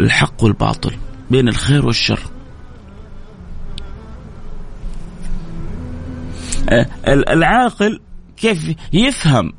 الحق 0.01 0.45
والباطل 0.45 0.93
بين 1.31 1.49
الخير 1.49 1.87
والشر. 1.87 2.21
العاقل 7.09 8.01
كيف 8.37 8.75
يفهم 8.93 9.53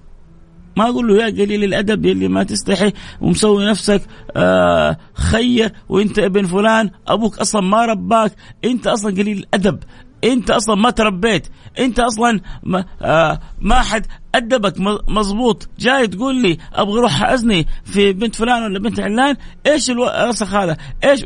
ما 0.77 0.89
أقول 0.89 1.07
له 1.07 1.23
يا 1.23 1.29
قليل 1.29 1.63
الادب 1.63 2.05
يلي 2.05 2.27
ما 2.27 2.43
تستحي 2.43 2.93
ومسوي 3.21 3.65
نفسك 3.65 4.01
آه 4.35 4.97
خير 5.13 5.73
وانت 5.89 6.19
ابن 6.19 6.45
فلان 6.45 6.89
أبوك 7.07 7.39
أصلا 7.39 7.61
ما 7.61 7.85
رباك 7.85 8.31
انت 8.65 8.87
أصلا 8.87 9.11
قليل 9.11 9.37
الادب 9.37 9.79
انت 10.23 10.51
أصلا 10.51 10.75
ما 10.75 10.89
تربيت 10.89 11.47
انت 11.79 11.99
أصلا 11.99 12.41
ما, 12.63 12.85
آه 13.01 13.39
ما 13.61 13.81
حد 13.81 14.05
ادبك 14.35 14.73
مزبوط 15.09 15.69
جاي 15.79 16.07
تقول 16.07 16.41
لي 16.41 16.57
أبغى 16.73 16.99
أروح 16.99 17.23
ازني 17.23 17.67
في 17.85 18.13
بنت 18.13 18.35
فلان 18.35 18.63
ولا 18.63 18.79
بنت 18.79 18.99
علان 18.99 19.35
إيش 19.67 19.89
الوسخ 19.89 20.53
هذا 20.53 20.77
إيش 21.03 21.23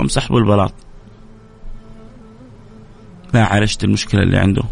امسح 0.00 0.32
بالبلاط 0.32 0.72
ما 3.34 3.44
عالجت 3.44 3.84
المشكلة 3.84 4.22
اللي 4.22 4.38
عنده. 4.38 4.62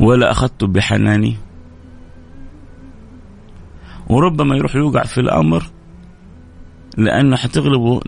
ولا 0.00 0.30
أخذته 0.30 0.66
بحناني. 0.66 1.36
وربما 4.08 4.56
يروح 4.56 4.76
يوقع 4.76 5.02
في 5.02 5.20
الأمر 5.20 5.62
لأنه 6.96 7.36
حتغلبه 7.36 8.00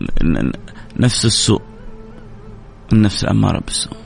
نفس 0.99 1.25
السوء. 1.25 1.61
النفس 2.93 3.23
الأمارة 3.23 3.59
بالسوء. 3.59 3.97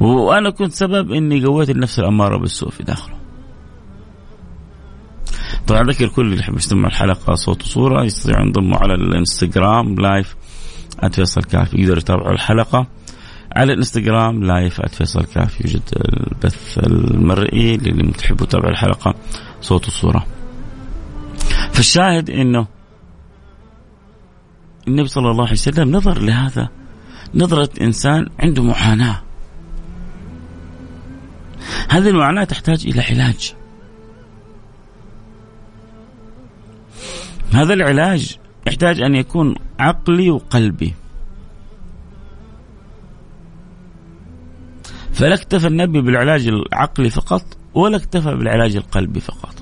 وأنا 0.00 0.50
كنت 0.50 0.72
سبب 0.72 1.12
إني 1.12 1.44
قويت 1.44 1.70
النفس 1.70 1.98
الأمارة 1.98 2.36
بالسوء 2.36 2.70
في 2.70 2.82
داخله. 2.82 3.18
طبعا 5.66 5.80
اذكر 5.80 6.08
كل 6.08 6.26
اللي 6.26 6.38
يحب 6.38 6.56
يستمع 6.56 6.88
الحلقة 6.88 7.34
صوت 7.34 7.62
وصورة 7.62 8.04
يستطيع 8.04 8.40
ينضموا 8.40 8.78
على 8.78 8.94
الانستغرام 8.94 9.94
لايف 9.94 10.36
@فيصل 11.12 11.42
كافي 11.42 11.80
يقدروا 11.80 11.98
يتابعوا 11.98 12.32
الحلقة 12.32 12.86
على 13.56 13.72
الإنستغرام 13.72 14.44
live 14.44 14.80
@فيصل 14.80 15.24
كافي 15.24 15.64
يوجد 15.64 15.82
البث 15.96 16.78
المرئي 16.78 17.76
للي 17.76 18.12
تحبوا 18.12 18.46
تتابعوا 18.46 18.70
الحلقة 18.70 19.14
صوت 19.60 19.86
وصورة 19.86 20.26
فالشاهد 21.72 22.30
إنه 22.30 22.66
النبي 24.88 25.08
صلى 25.08 25.30
الله 25.30 25.44
عليه 25.44 25.52
وسلم 25.52 25.96
نظر 25.96 26.18
لهذا. 26.18 26.68
نظرة 27.34 27.70
إنسان 27.80 28.26
عنده 28.40 28.62
معاناة. 28.62 29.22
هذه 31.88 32.08
المعاناة 32.08 32.44
تحتاج 32.44 32.86
إلى 32.86 33.00
علاج. 33.02 33.54
هذا 37.52 37.74
العلاج 37.74 38.38
يحتاج 38.68 39.00
أن 39.00 39.14
يكون 39.14 39.54
عقلي 39.78 40.30
وقلبي. 40.30 40.94
فلا 45.12 45.34
اكتفى 45.34 45.66
النبي 45.66 46.00
بالعلاج 46.00 46.46
العقلي 46.46 47.10
فقط 47.10 47.44
ولا 47.74 47.96
اكتفى 47.96 48.34
بالعلاج 48.34 48.76
القلبي 48.76 49.20
فقط. 49.20 49.54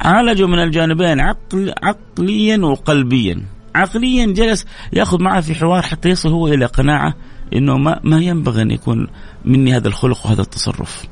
عالجوا 0.00 0.48
من 0.48 0.58
الجانبين 0.58 1.20
عقل 1.20 1.74
عقليا 1.82 2.58
وقلبيا. 2.58 3.42
عقليا 3.74 4.26
جلس 4.26 4.66
يأخذ 4.92 5.22
معه 5.22 5.40
في 5.40 5.54
حوار 5.54 5.82
حتى 5.82 6.08
يصل 6.08 6.28
هو 6.28 6.48
إلى 6.48 6.66
قناعة 6.66 7.14
إنه 7.52 7.78
ما 7.78 8.00
ما 8.04 8.20
ينبغي 8.20 8.62
أن 8.62 8.70
يكون 8.70 9.08
مني 9.44 9.76
هذا 9.76 9.88
الخلق 9.88 10.26
وهذا 10.26 10.42
التصرف. 10.42 11.06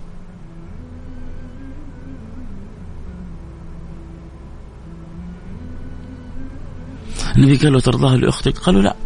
النبي 7.36 7.56
قال 7.56 7.72
له 7.72 7.80
ترضاه 7.80 8.16
لأختك؟ 8.16 8.58
قالوا 8.58 8.82
لا. 8.82 8.96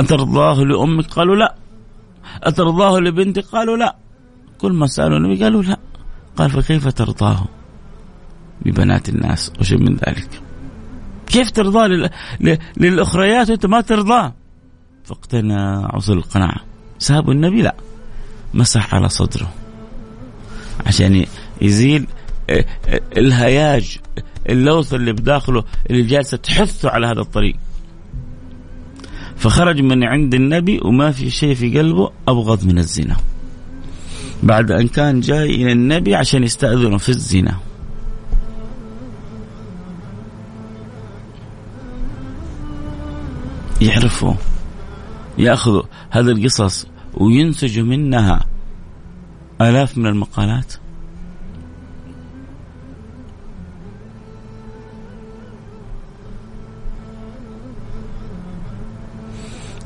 أترضاه 0.00 0.54
لأمك؟ 0.54 1.06
قالوا 1.06 1.36
لا. 1.36 1.54
أترضاه 2.42 2.98
لبنتك؟ 2.98 3.44
قالوا 3.44 3.76
لا. 3.76 3.96
كل 4.58 4.72
ما 4.72 4.86
سألوا 4.86 5.18
النبي 5.18 5.44
قالوا 5.44 5.62
لا. 5.62 5.76
قال 6.36 6.50
فكيف 6.50 6.88
ترضاه 6.88 7.44
ببنات 8.62 9.08
الناس 9.08 9.52
وشيء 9.60 9.78
من 9.78 9.94
ذلك 9.94 10.42
كيف 11.26 11.50
ترضى 11.50 11.88
لل... 11.88 12.10
للأخريات 12.76 13.50
وأنت 13.50 13.66
ما 13.66 13.80
ترضى 13.80 14.32
فاقتنع 15.04 15.90
وصل 15.96 16.12
القناعة 16.12 16.60
سابوا 16.98 17.32
النبي 17.32 17.62
لا 17.62 17.74
مسح 18.54 18.94
على 18.94 19.08
صدره 19.08 19.52
عشان 20.86 21.26
يزيل 21.62 22.06
آه، 22.50 22.64
آه، 22.86 23.00
الهياج 23.16 23.98
اللوث 24.48 24.94
اللي 24.94 25.12
بداخله 25.12 25.64
اللي 25.90 26.02
جالسة 26.02 26.36
تحثه 26.36 26.90
على 26.90 27.06
هذا 27.06 27.20
الطريق. 27.20 27.56
فخرج 29.36 29.80
من 29.80 30.04
عند 30.04 30.34
النبي 30.34 30.80
وما 30.84 31.10
في 31.10 31.30
شيء 31.30 31.54
في 31.54 31.78
قلبه 31.78 32.10
أبغض 32.28 32.64
من 32.66 32.78
الزنا. 32.78 33.16
بعد 34.42 34.70
أن 34.70 34.88
كان 34.88 35.20
جاي 35.20 35.50
إلى 35.54 35.72
النبي 35.72 36.14
عشان 36.14 36.44
يستأذنه 36.44 36.98
في 36.98 37.08
الزنا. 37.08 37.56
يعرفوا 43.80 44.34
ياخذوا 45.38 45.82
هذه 46.10 46.30
القصص 46.30 46.86
وينتجوا 47.14 47.84
منها 47.84 48.44
آلاف 49.60 49.98
من 49.98 50.06
المقالات. 50.06 50.74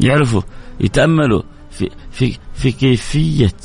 يعرفوا 0.00 0.42
يتأملوا 0.80 1.42
في 1.70 1.90
في 2.10 2.38
في 2.54 2.72
كيفية 2.72 3.56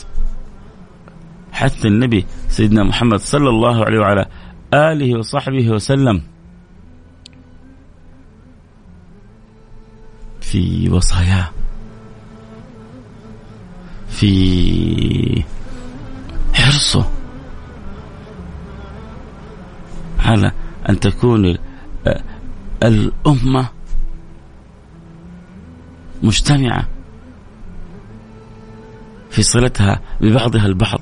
حتى 1.51 1.87
النبي 1.87 2.25
سيدنا 2.49 2.83
محمد 2.83 3.19
صلى 3.19 3.49
الله 3.49 3.85
عليه 3.85 3.99
وعلى 3.99 4.25
آله 4.73 5.17
وصحبه 5.19 5.69
وسلم 5.69 6.21
في 10.41 10.89
وصاياه 10.89 11.49
في 14.09 15.43
حرصه 16.53 17.11
على 20.19 20.51
أن 20.89 20.99
تكون 20.99 21.57
الأمة 22.83 23.69
مجتمعة 26.23 26.87
في 29.31 29.43
صلتها 29.43 30.01
ببعضها 30.21 30.65
البعض 30.65 31.01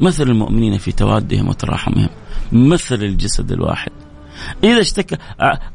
مثل 0.00 0.22
المؤمنين 0.22 0.78
في 0.78 0.92
توادهم 0.92 1.48
وتراحمهم 1.48 2.08
مثل 2.52 2.94
الجسد 2.94 3.52
الواحد. 3.52 3.90
إذا 4.64 4.80
اشتكى 4.80 5.16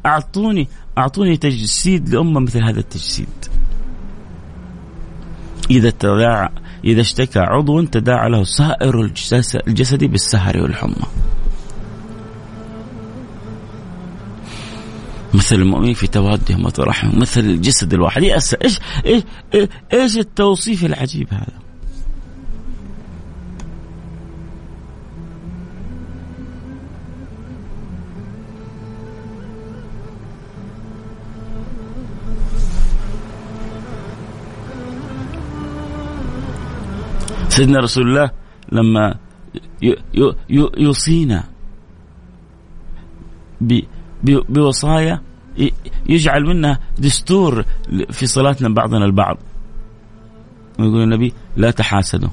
أعطوني 0.05 0.67
أعطوني 0.97 1.37
تجسيد 1.37 2.09
لأمة 2.09 2.39
مثل 2.39 2.63
هذا 2.63 2.79
التجسيد. 2.79 3.27
إذا 5.71 5.89
تداعى 5.89 6.49
إذا 6.85 7.01
اشتكى 7.01 7.39
عضو 7.39 7.81
تداعى 7.83 8.29
له 8.29 8.43
سائر 8.43 9.01
الجسد 9.67 10.03
بالسهر 10.03 10.57
والحمى. 10.57 11.05
مثل 15.33 15.55
المؤمنين 15.55 15.93
في 15.93 16.07
توادهم 16.07 16.65
وترحمهم 16.65 17.19
مثل 17.19 17.41
الجسد 17.41 17.93
الواحد. 17.93 18.23
إيش 18.23 18.55
إيش 19.05 19.23
إيش 19.93 20.17
التوصيف 20.17 20.85
العجيب 20.85 21.27
هذا؟ 21.33 21.61
سيدنا 37.49 37.79
رسول 37.79 38.07
الله 38.07 38.31
لما 38.71 39.15
يوصينا 40.77 41.43
بوصايا 44.23 45.21
يجعل 46.09 46.43
منها 46.43 46.79
دستور 46.99 47.65
في 48.09 48.25
صلاتنا 48.25 48.69
بعضنا 48.69 49.05
البعض. 49.05 49.37
يقول 50.79 51.03
النبي 51.03 51.33
لا 51.57 51.71
تحاسدوا 51.71 52.29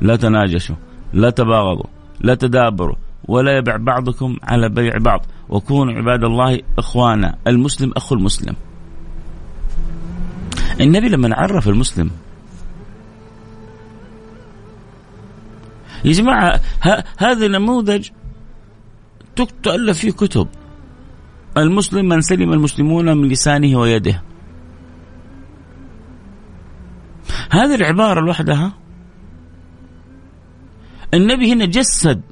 لا 0.00 0.16
تناجشوا 0.16 0.76
لا 1.12 1.30
تباغضوا 1.30 1.86
لا 2.20 2.34
تدابروا 2.34 2.96
ولا 3.24 3.58
يبع 3.58 3.76
بعضكم 3.76 4.36
على 4.42 4.68
بيع 4.68 4.98
بعض. 4.98 5.26
وكونوا 5.48 5.94
عباد 5.94 6.24
الله 6.24 6.60
إخوانا 6.78 7.38
المسلم 7.46 7.92
أخو 7.96 8.14
المسلم. 8.14 8.56
النبي 10.80 11.08
لما 11.08 11.34
عرف 11.34 11.68
المسلم 11.68 12.10
يا 16.04 16.12
جماعة 16.12 16.60
هذا 17.18 17.48
نموذج 17.48 18.08
تؤلف 19.62 19.98
فيه 19.98 20.10
كتب. 20.10 20.48
المسلم 21.56 22.08
من 22.08 22.20
سلم 22.20 22.52
المسلمون 22.52 23.16
من 23.16 23.28
لسانه 23.28 23.78
ويده. 23.78 24.22
هذه 27.50 27.74
العبارة 27.74 28.20
لوحدها. 28.20 28.72
النبي 31.14 31.52
هنا 31.52 31.64
جسد 31.64 32.22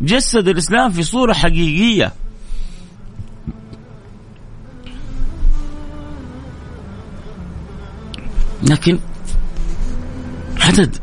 جسد 0.00 0.48
الإسلام 0.48 0.90
في 0.90 1.02
صورة 1.02 1.32
حقيقية. 1.32 2.12
لكن 8.62 8.98
عدد 10.60 10.96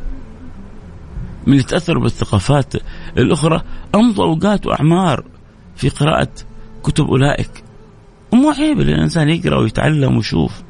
من 1.47 1.57
يتاثروا 1.57 2.03
بالثقافات 2.03 2.73
الأخرى 3.17 3.61
أمضوا 3.95 4.25
اوقات 4.25 4.65
واعمار 4.65 5.25
في 5.75 5.89
قراءة 5.89 6.29
كتب 6.83 7.07
أولئك. 7.07 7.63
ومو 8.31 8.49
عيب 8.51 8.81
الإنسان 8.81 9.29
يقرأ 9.29 9.57
ويتعلم 9.57 10.15
ويشوف. 10.15 10.63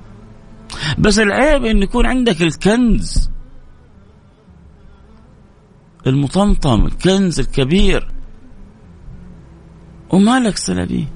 بس 0.97 1.19
العيب 1.19 1.65
إن 1.65 1.81
يكون 1.81 2.05
عندك 2.05 2.41
الكنز. 2.41 3.29
المطمطم 6.07 6.85
الكنز 6.85 7.39
الكبير. 7.39 8.07
وما 10.09 10.39
لك 10.39 10.57
صلة 10.57 10.85
به 10.85 11.07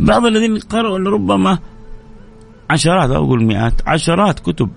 بعض 0.00 0.26
الذين 0.26 0.58
قرأوا 0.58 0.98
لربما 0.98 1.58
عشرات 2.70 3.10
أو 3.10 3.24
أقول 3.24 3.44
مئات 3.44 3.88
عشرات 3.88 4.40
كتب. 4.40 4.70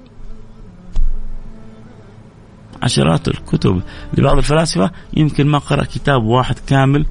عشرات 2.83 3.27
الكتب. 3.27 3.81
لبعض 4.17 4.37
الفلاسفة 4.37 4.91
يمكن 5.13 5.47
ما 5.47 5.57
قرأ 5.57 5.83
كتاب 5.83 6.23
واحد 6.23 6.59
كامل. 6.59 7.05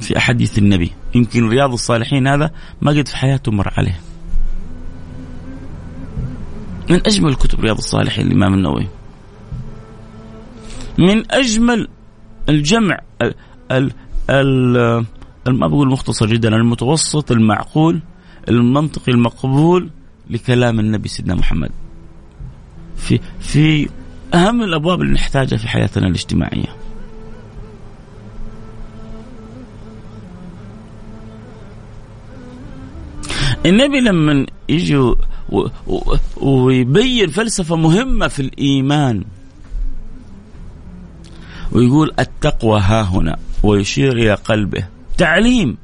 في 0.00 0.16
أحاديث 0.16 0.58
النبي. 0.58 0.92
يمكن 1.14 1.48
رياض 1.48 1.72
الصالحين 1.72 2.26
هذا 2.26 2.50
ما 2.82 2.90
قد 2.90 3.08
في 3.08 3.16
حياته 3.16 3.52
مر 3.52 3.72
عليه. 3.76 4.00
من 6.90 7.00
أجمل 7.06 7.34
كتب 7.34 7.60
رياض 7.60 7.76
الصالحين 7.76 8.26
الإمام 8.26 8.54
النووي. 8.54 8.86
من 10.98 11.32
أجمل 11.32 11.88
الجمع 12.48 12.98
ال 13.22 13.34
ال 13.70 13.92
ال 14.30 15.58
ما 15.58 15.68
بقول 15.68 15.90
مختصر 15.90 16.26
جدا 16.26 16.48
المتوسط 16.48 17.32
المعقول 17.32 18.00
المنطقي 18.48 19.12
المقبول 19.12 19.90
لكلام 20.30 20.80
النبي 20.80 21.08
سيدنا 21.08 21.34
محمد. 21.34 21.70
في 22.96 23.20
في 23.40 23.88
أهم 24.34 24.62
الأبواب 24.62 25.02
اللي 25.02 25.12
نحتاجها 25.12 25.56
في 25.56 25.68
حياتنا 25.68 26.06
الاجتماعية. 26.06 26.76
النبي 33.66 34.00
لما 34.00 34.46
يجي 34.68 35.14
ويبين 36.36 37.28
فلسفة 37.28 37.76
مهمة 37.76 38.28
في 38.28 38.40
الإيمان 38.40 39.24
ويقول 41.72 42.10
التقوى 42.18 42.80
ها 42.80 43.02
هنا 43.02 43.38
ويشير 43.62 44.12
إلى 44.12 44.34
قلبه. 44.34 44.88
تعليم. 45.18 45.76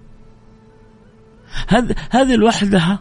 هذه 2.10 2.34
لوحدها 2.34 2.98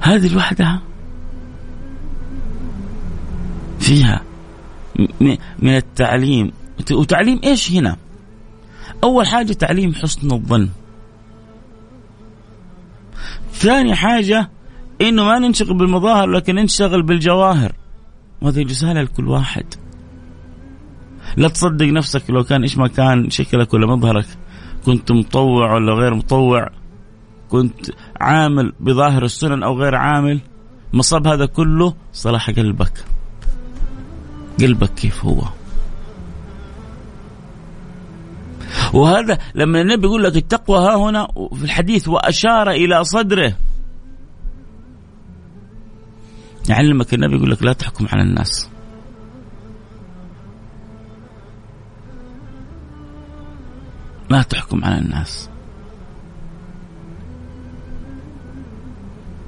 هذه 0.00 0.34
لوحدها 0.34 0.82
فيها 3.80 4.22
من 5.58 5.76
التعليم. 5.76 6.52
وتعليم 6.92 7.40
إيش 7.44 7.72
هنا؟ 7.72 7.96
أول 9.04 9.26
حاجة 9.26 9.52
تعليم 9.52 9.94
حسن 9.94 10.32
الظن. 10.32 10.68
ثاني 13.52 13.94
حاجة 13.94 14.50
إنه 15.00 15.24
ما 15.24 15.38
ننشغل 15.38 15.78
بالمظاهر 15.78 16.26
لكن 16.26 16.54
نشتغل 16.54 17.02
بالجواهر. 17.02 17.72
وهذه 18.42 18.62
رسالة 18.62 19.02
لكل 19.02 19.28
واحد. 19.28 19.64
لا 21.36 21.48
تصدق 21.48 21.86
نفسك 21.86 22.30
لو 22.30 22.44
كان 22.44 22.62
إيش 22.62 22.78
ما 22.78 22.88
كان 22.88 23.30
شكلك 23.30 23.74
ولا 23.74 23.86
مظهرك 23.86 24.26
كنت 24.86 25.12
مطوع 25.12 25.74
ولا 25.74 25.92
غير 25.92 26.14
مطوع 26.14 26.70
كنت 27.48 27.90
عامل 28.20 28.72
بظاهر 28.80 29.24
السنن 29.24 29.62
أو 29.62 29.78
غير 29.78 29.94
عامل 29.94 30.40
مصاب 30.92 31.26
هذا 31.26 31.46
كله 31.46 31.94
صلاح 32.12 32.50
قلبك 32.50 33.04
قلبك 34.60 34.94
كيف 34.94 35.24
هو 35.24 35.42
وهذا 38.92 39.38
لما 39.54 39.80
النبي 39.80 40.06
يقول 40.06 40.24
لك 40.24 40.36
التقوى 40.36 40.78
ها 40.78 40.96
هنا 40.96 41.28
في 41.54 41.64
الحديث 41.64 42.08
وأشار 42.08 42.70
إلى 42.70 43.04
صدره. 43.04 43.56
يعلمك 46.68 47.14
النبي 47.14 47.36
يقول 47.36 47.50
لك 47.50 47.62
لا 47.62 47.72
تحكم 47.72 48.06
على 48.12 48.22
الناس. 48.22 48.68
لا 54.30 54.42
تحكم 54.42 54.84
على 54.84 54.98
الناس. 54.98 55.50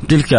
تلك 0.09 0.35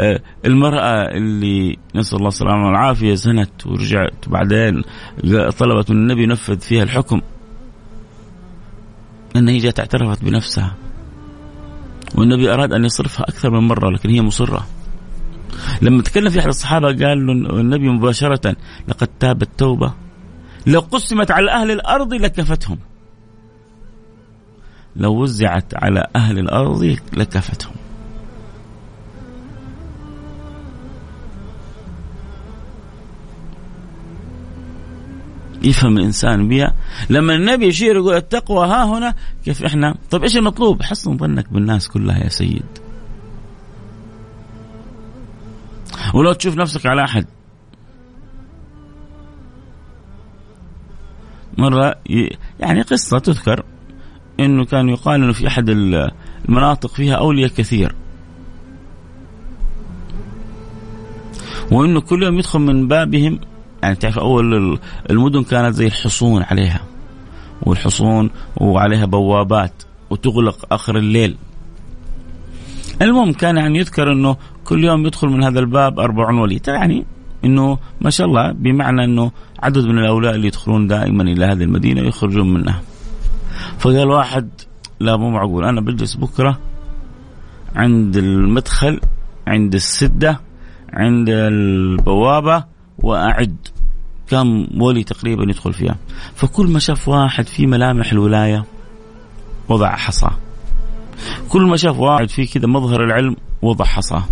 آه، 0.00 0.20
المرأة 0.44 1.16
اللي 1.16 1.76
نسأل 1.94 2.18
الله 2.18 2.28
السلامة 2.28 2.66
والعافية 2.66 3.14
زنت 3.14 3.66
ورجعت 3.66 4.26
وبعدين 4.28 4.82
طلبت 5.58 5.90
من 5.90 5.96
النبي 5.96 6.22
ينفذ 6.22 6.60
فيها 6.60 6.82
الحكم. 6.82 7.20
أن 9.38 9.48
هي 9.48 9.58
جاءت 9.58 9.80
اعترفت 9.80 10.24
بنفسها. 10.24 10.74
والنبي 12.14 12.54
أراد 12.54 12.72
أن 12.72 12.84
يصرفها 12.84 13.28
أكثر 13.28 13.50
من 13.50 13.68
مرة 13.68 13.90
لكن 13.90 14.10
هي 14.10 14.20
مصرة. 14.20 14.66
لما 15.82 16.02
تكلم 16.02 16.30
في 16.30 16.40
أحد 16.40 16.46
الصحابة 16.46 16.86
قال 16.86 17.26
له 17.26 17.60
النبي 17.60 17.88
مباشرة 17.88 18.56
لقد 18.88 19.08
تابت 19.20 19.48
توبة 19.58 19.92
لو 20.66 20.80
قسمت 20.80 21.30
على 21.30 21.50
أهل 21.50 21.70
الأرض 21.70 22.14
لكفتهم 22.14 22.78
لو 24.96 25.22
وزعت 25.22 25.74
على 25.74 26.06
أهل 26.16 26.38
الأرض 26.38 26.96
لكفتهم 27.12 27.72
يفهم 35.62 35.98
الإنسان 35.98 36.48
بها 36.48 36.74
لما 37.10 37.34
النبي 37.34 37.66
يشير 37.66 37.96
يقول 37.96 38.14
التقوى 38.14 38.66
ها 38.66 38.84
هنا 38.84 39.14
كيف 39.44 39.64
إحنا؟ 39.64 39.94
طيب 40.10 40.22
إيش 40.22 40.36
المطلوب؟ 40.36 40.82
حسن 40.82 41.16
ظنك 41.18 41.52
بالناس 41.52 41.88
كلها 41.88 42.18
يا 42.18 42.28
سيد. 42.28 42.66
ولو 46.14 46.32
تشوف 46.32 46.56
نفسك 46.56 46.86
على 46.86 47.04
أحد. 47.04 47.26
مرة 51.58 51.94
يعني 52.60 52.82
قصة 52.82 53.18
تذكر 53.18 53.64
إنه 54.40 54.64
كان 54.64 54.88
يقال 54.88 55.22
إنه 55.22 55.32
في 55.32 55.46
أحد 55.46 55.68
المناطق 56.48 56.94
فيها 56.94 57.14
أولياء 57.14 57.48
كثير. 57.48 57.94
وإنه 61.72 62.00
كل 62.00 62.22
يوم 62.22 62.38
يدخل 62.38 62.58
من 62.58 62.88
بابهم 62.88 63.40
يعني 63.82 63.94
تعرف 63.94 64.18
أول 64.18 64.78
المدن 65.10 65.42
كانت 65.42 65.74
زي 65.74 65.86
الحصون 65.86 66.42
عليها 66.42 66.80
والحصون 67.62 68.30
وعليها 68.56 69.04
بوابات 69.04 69.82
وتغلق 70.10 70.72
آخر 70.72 70.96
الليل. 70.96 71.36
المهم 73.02 73.32
كان 73.32 73.56
يعني 73.56 73.78
يذكر 73.78 74.12
إنه 74.12 74.36
كل 74.64 74.84
يوم 74.84 75.06
يدخل 75.06 75.28
من 75.28 75.44
هذا 75.44 75.60
الباب 75.60 76.00
40 76.00 76.38
ولي. 76.38 76.60
يعني 76.66 77.04
إنه 77.44 77.78
ما 78.00 78.10
شاء 78.10 78.26
الله 78.26 78.52
بمعنى 78.52 79.04
إنه 79.04 79.30
عدد 79.62 79.84
من 79.84 79.98
الأولياء 79.98 80.34
اللي 80.34 80.46
يدخلون 80.46 80.86
دائما 80.86 81.22
إلى 81.22 81.44
هذه 81.44 81.62
المدينة 81.62 82.00
يخرجون 82.00 82.54
منها. 82.54 82.82
فقال 83.78 84.08
واحد 84.08 84.48
لا 85.00 85.16
مو 85.16 85.30
معقول 85.30 85.64
أنا 85.64 85.80
بجلس 85.80 86.14
بكرة 86.14 86.58
عند 87.76 88.16
المدخل 88.16 89.00
عند 89.46 89.74
السدة 89.74 90.40
عند 90.92 91.28
البوابة 91.28 92.64
وأعد 92.98 93.56
كم 94.28 94.66
ولي 94.82 95.04
تقريبا 95.04 95.42
يدخل 95.42 95.72
فيها. 95.72 95.96
فكل 96.34 96.66
ما 96.66 96.78
شاف 96.78 97.08
واحد 97.08 97.46
في 97.46 97.66
ملامح 97.66 98.12
الولاية 98.12 98.64
وضع 99.68 99.96
حصاه 99.96 100.32
كل 101.48 101.62
ما 101.62 101.76
شاف 101.76 101.98
واحد 101.98 102.28
في 102.28 102.46
كذا 102.46 102.66
مظهر 102.66 103.04
العلم 103.04 103.36
وضع 103.62 103.84
حصاه 103.84 104.24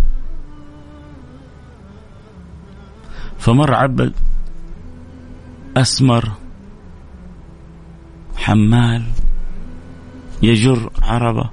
فمر 3.37 3.73
عبد 3.73 4.13
أسمر 5.77 6.31
حمال 8.35 9.03
يجر 10.43 10.89
عربة 11.01 11.49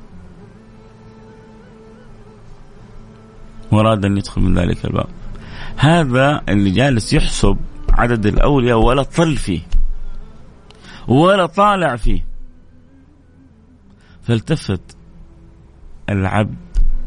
وأراد 3.73 4.05
أن 4.05 4.17
يدخل 4.17 4.41
من 4.41 4.59
ذلك 4.59 4.85
الباب. 4.85 5.07
هذا 5.77 6.43
اللي 6.49 6.71
جالس 6.71 7.13
يحسب 7.13 7.57
عدد 7.93 8.27
الأولياء 8.27 8.79
ولا 8.79 9.03
طل 9.03 9.37
فيه 9.37 9.61
ولا 11.09 11.47
طالع 11.47 11.97
فيه. 11.97 12.25
فالتفت 14.23 14.97
العبد 16.11 16.55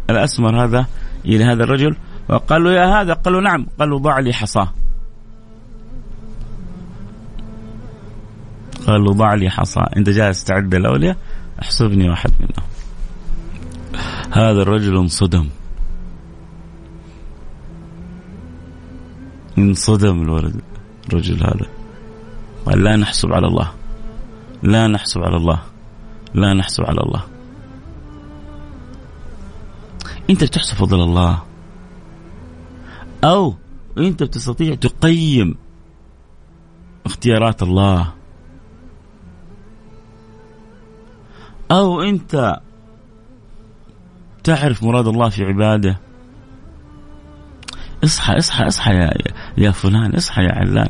الأسمر 0.10 0.64
هذا 0.64 0.86
إلى 1.26 1.44
هذا 1.44 1.64
الرجل 1.64 1.96
وقال 2.30 2.64
له 2.64 2.72
يا 2.72 3.02
هذا 3.02 3.14
قال 3.14 3.34
له 3.34 3.42
نعم 3.42 3.66
قال 3.80 3.90
له 3.90 4.00
ضع 4.00 4.20
لي 4.20 4.34
حصاه. 4.34 4.70
قال 8.88 9.04
له 9.04 9.14
ضع 9.14 9.34
لي 9.34 9.50
حصى 9.50 9.80
أنت 9.98 10.10
جالس 10.10 10.44
تعد 10.44 10.76
الأولياء؟ 10.76 11.18
احسبني 11.62 12.10
واحد 12.10 12.32
منهم. 12.40 12.68
هذا 14.32 14.62
الرجل 14.62 14.98
انصدم. 14.98 15.50
انصدم 19.58 20.22
الولد 20.22 20.62
الرجل 21.10 21.44
هذا. 21.44 21.66
قال 22.66 22.84
لا 22.84 22.96
نحسب 22.96 23.34
على 23.34 23.48
الله 23.48 23.72
لا 24.64 24.88
نحسب 24.88 25.22
على 25.24 25.38
الله 25.38 25.62
لا 26.34 26.54
نحسب 26.54 26.84
على 26.84 27.02
الله. 27.02 27.24
أنت 30.30 30.44
بتحسب 30.44 30.76
فضل 30.76 31.02
الله 31.02 31.44
أو 33.24 33.54
أنت 33.98 34.24
بتستطيع 34.24 34.76
تقيم 34.76 35.56
اختيارات 37.06 37.64
الله. 37.64 38.14
أو 41.72 42.02
أنت 42.02 42.60
تعرف 44.44 44.84
مراد 44.84 45.08
الله 45.08 45.30
في 45.30 45.44
عباده. 45.44 46.00
اصحى 48.04 48.38
اصحى 48.38 48.68
اصحى 48.68 48.92
يا 48.92 49.10
يا 49.58 49.72
فلان 49.72 50.16
اصحى 50.16 50.42
يا 50.44 50.52
علان. 50.52 50.90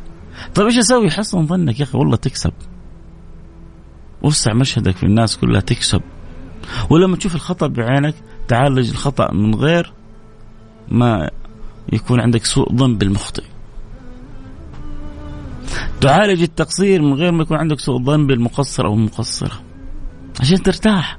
طيب 0.56 0.65
إيش 0.65 0.78
أسوي؟ 0.78 1.12
حسن 1.12 1.46
ظنك 1.46 1.80
يا 1.80 1.86
أخي 1.86 1.98
والله 1.98 2.15
تكسب. 2.15 2.54
وسع 4.22 4.54
مشهدك 4.54 4.96
في 4.96 5.04
الناس 5.04 5.38
كلها 5.38 5.62
تكسب. 5.62 6.02
ولما 6.89 7.15
تشوف 7.15 7.36
الخطأ 7.36 7.67
بعينك 7.67 8.15
تعالج 8.48 8.89
الخطأ 8.89 9.34
من 9.34 9.56
غير 9.56 9.93
ما 10.91 11.30
يكون 11.93 12.22
عندك 12.22 12.46
سوء 12.46 12.76
ظن 12.76 12.98
بالمخطئ. 12.98 13.43
تعالج 16.02 16.41
التقصير 16.41 17.02
من 17.02 17.13
غير 17.13 17.32
ما 17.32 17.43
يكون 17.43 17.58
عندك 17.58 17.80
سوء 17.80 18.04
ظن 18.04 18.28
بالمقصر 18.28 18.86
أو 18.86 18.93
المقصرة. 18.93 19.62
عشان 20.39 20.63
ترتاح. 20.63 21.17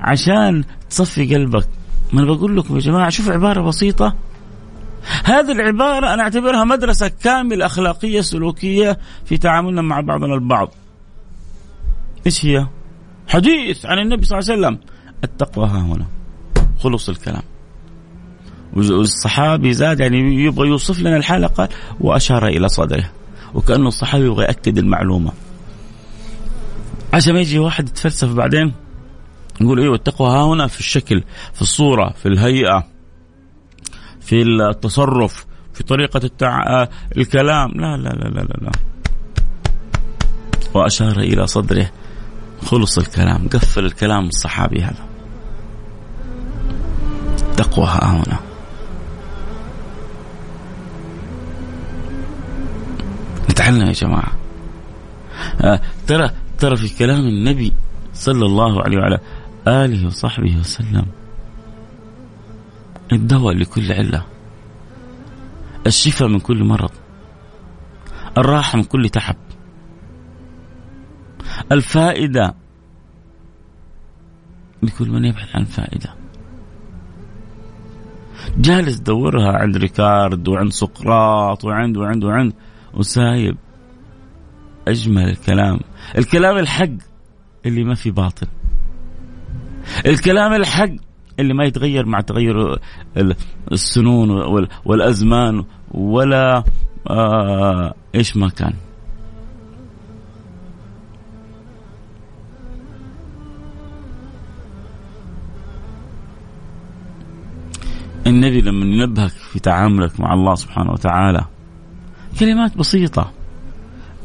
عشان 0.00 0.64
تصفي 0.90 1.34
قلبك. 1.34 1.68
ما 2.12 2.22
أنا 2.22 2.32
بقول 2.32 2.56
لكم 2.56 2.74
يا 2.74 2.80
جماعة 2.80 3.10
شوف 3.10 3.28
عبارة 3.28 3.60
بسيطة 3.60 4.14
هذه 5.24 5.52
العبارة 5.52 6.14
أنا 6.14 6.22
أعتبرها 6.22 6.64
مدرسة 6.64 7.08
كاملة 7.08 7.66
أخلاقية 7.66 8.20
سلوكية 8.20 8.98
في 9.24 9.38
تعاملنا 9.38 9.82
مع 9.82 10.00
بعضنا 10.00 10.34
البعض. 10.34 10.70
إيش 12.26 12.46
هي؟ 12.46 12.66
حديث 13.28 13.86
عن 13.86 13.98
النبي 13.98 14.26
صلى 14.26 14.38
الله 14.38 14.52
عليه 14.52 14.60
وسلم 14.60 14.78
التقوى 15.24 15.66
ها 15.66 15.80
هنا 15.80 16.06
خلص 16.78 17.08
الكلام. 17.08 17.42
والصحابي 18.76 19.72
زاد 19.72 20.00
يعني 20.00 20.44
يبغى 20.44 20.68
يوصف 20.68 21.00
لنا 21.00 21.16
الحالة 21.16 21.46
قال 21.46 21.68
وأشار 22.00 22.46
إلى 22.46 22.68
صدره 22.68 23.10
وكأنه 23.54 23.88
الصحابي 23.88 24.24
يبغى 24.24 24.44
يأكد 24.44 24.78
المعلومة. 24.78 25.32
عشان 27.14 27.34
ما 27.34 27.40
يجي 27.40 27.58
واحد 27.58 27.88
يتفلسف 27.88 28.32
بعدين 28.32 28.72
نقول 29.60 29.80
أيوه 29.80 29.94
التقوى 29.94 30.30
ها 30.30 30.44
هنا 30.44 30.66
في 30.66 30.80
الشكل 30.80 31.22
في 31.54 31.62
الصورة 31.62 32.14
في 32.22 32.26
الهيئة 32.28 32.86
في 34.20 34.42
التصرف 34.42 35.46
في 35.74 35.84
طريقة 35.84 36.20
التع... 36.24 36.86
الكلام. 37.16 37.70
لا 37.70 37.96
لا 37.96 38.08
لا 38.08 38.28
لا 38.28 38.40
لا, 38.40 38.58
لا. 38.60 38.70
وأشار 40.74 41.18
إلى 41.20 41.46
صدره. 41.46 41.90
خلص 42.64 42.98
الكلام 42.98 43.48
قفل 43.48 43.84
الكلام 43.84 44.26
الصحابي 44.26 44.82
هذا. 44.82 45.06
التقوى 47.50 47.86
ها 47.86 48.16
هنا. 48.16 48.38
نتعلم 53.50 53.86
يا 53.86 53.92
جماعة. 53.92 54.32
آه 55.60 55.80
ترى 56.06 56.30
ترى 56.58 56.76
في 56.76 56.98
كلام 56.98 57.20
النبي 57.20 57.72
صلى 58.14 58.46
الله 58.46 58.82
عليه 58.82 58.98
وعلى 58.98 59.18
آله 59.68 60.06
وصحبه 60.06 60.58
وسلم. 60.58 61.06
الدواء 63.12 63.54
لكل 63.54 63.92
علة. 63.92 64.26
الشفاء 65.86 66.28
من 66.28 66.40
كل 66.40 66.64
مرض. 66.64 66.90
الراحة 68.38 68.76
من 68.76 68.84
كل 68.84 69.08
تعب 69.08 69.36
الفائدة. 71.72 72.54
لكل 74.82 75.10
من 75.10 75.24
يبحث 75.24 75.56
عن 75.56 75.64
فائدة. 75.64 76.14
جالس 78.58 78.98
دورها 78.98 79.58
عند 79.58 79.76
ريكارد 79.76 80.48
وعند 80.48 80.72
سقراط 80.72 81.64
وعند 81.64 81.96
وعند 81.96 82.24
وعند. 82.24 82.52
وسايب. 82.94 83.56
أجمل 84.88 85.28
الكلام. 85.28 85.80
الكلام 86.18 86.58
الحق 86.58 86.96
اللي 87.66 87.84
ما 87.84 87.94
في 87.94 88.10
باطل. 88.10 88.46
الكلام 90.06 90.52
الحق 90.52 90.90
اللي 91.40 91.54
ما 91.54 91.64
يتغير 91.64 92.06
مع 92.06 92.20
تغير 92.20 92.78
السنون 93.72 94.30
والأزمان 94.84 95.64
ولا 95.90 96.64
آه 97.10 97.94
إيش 98.14 98.36
ما 98.36 98.48
كان. 98.48 98.72
النبي 108.26 108.60
لما 108.60 108.84
ينبهك 108.84 109.30
في 109.30 109.58
تعاملك 109.58 110.20
مع 110.20 110.34
الله 110.34 110.54
سبحانه 110.54 110.90
وتعالى 110.92 111.44
كلمات 112.40 112.76
بسيطة. 112.76 113.32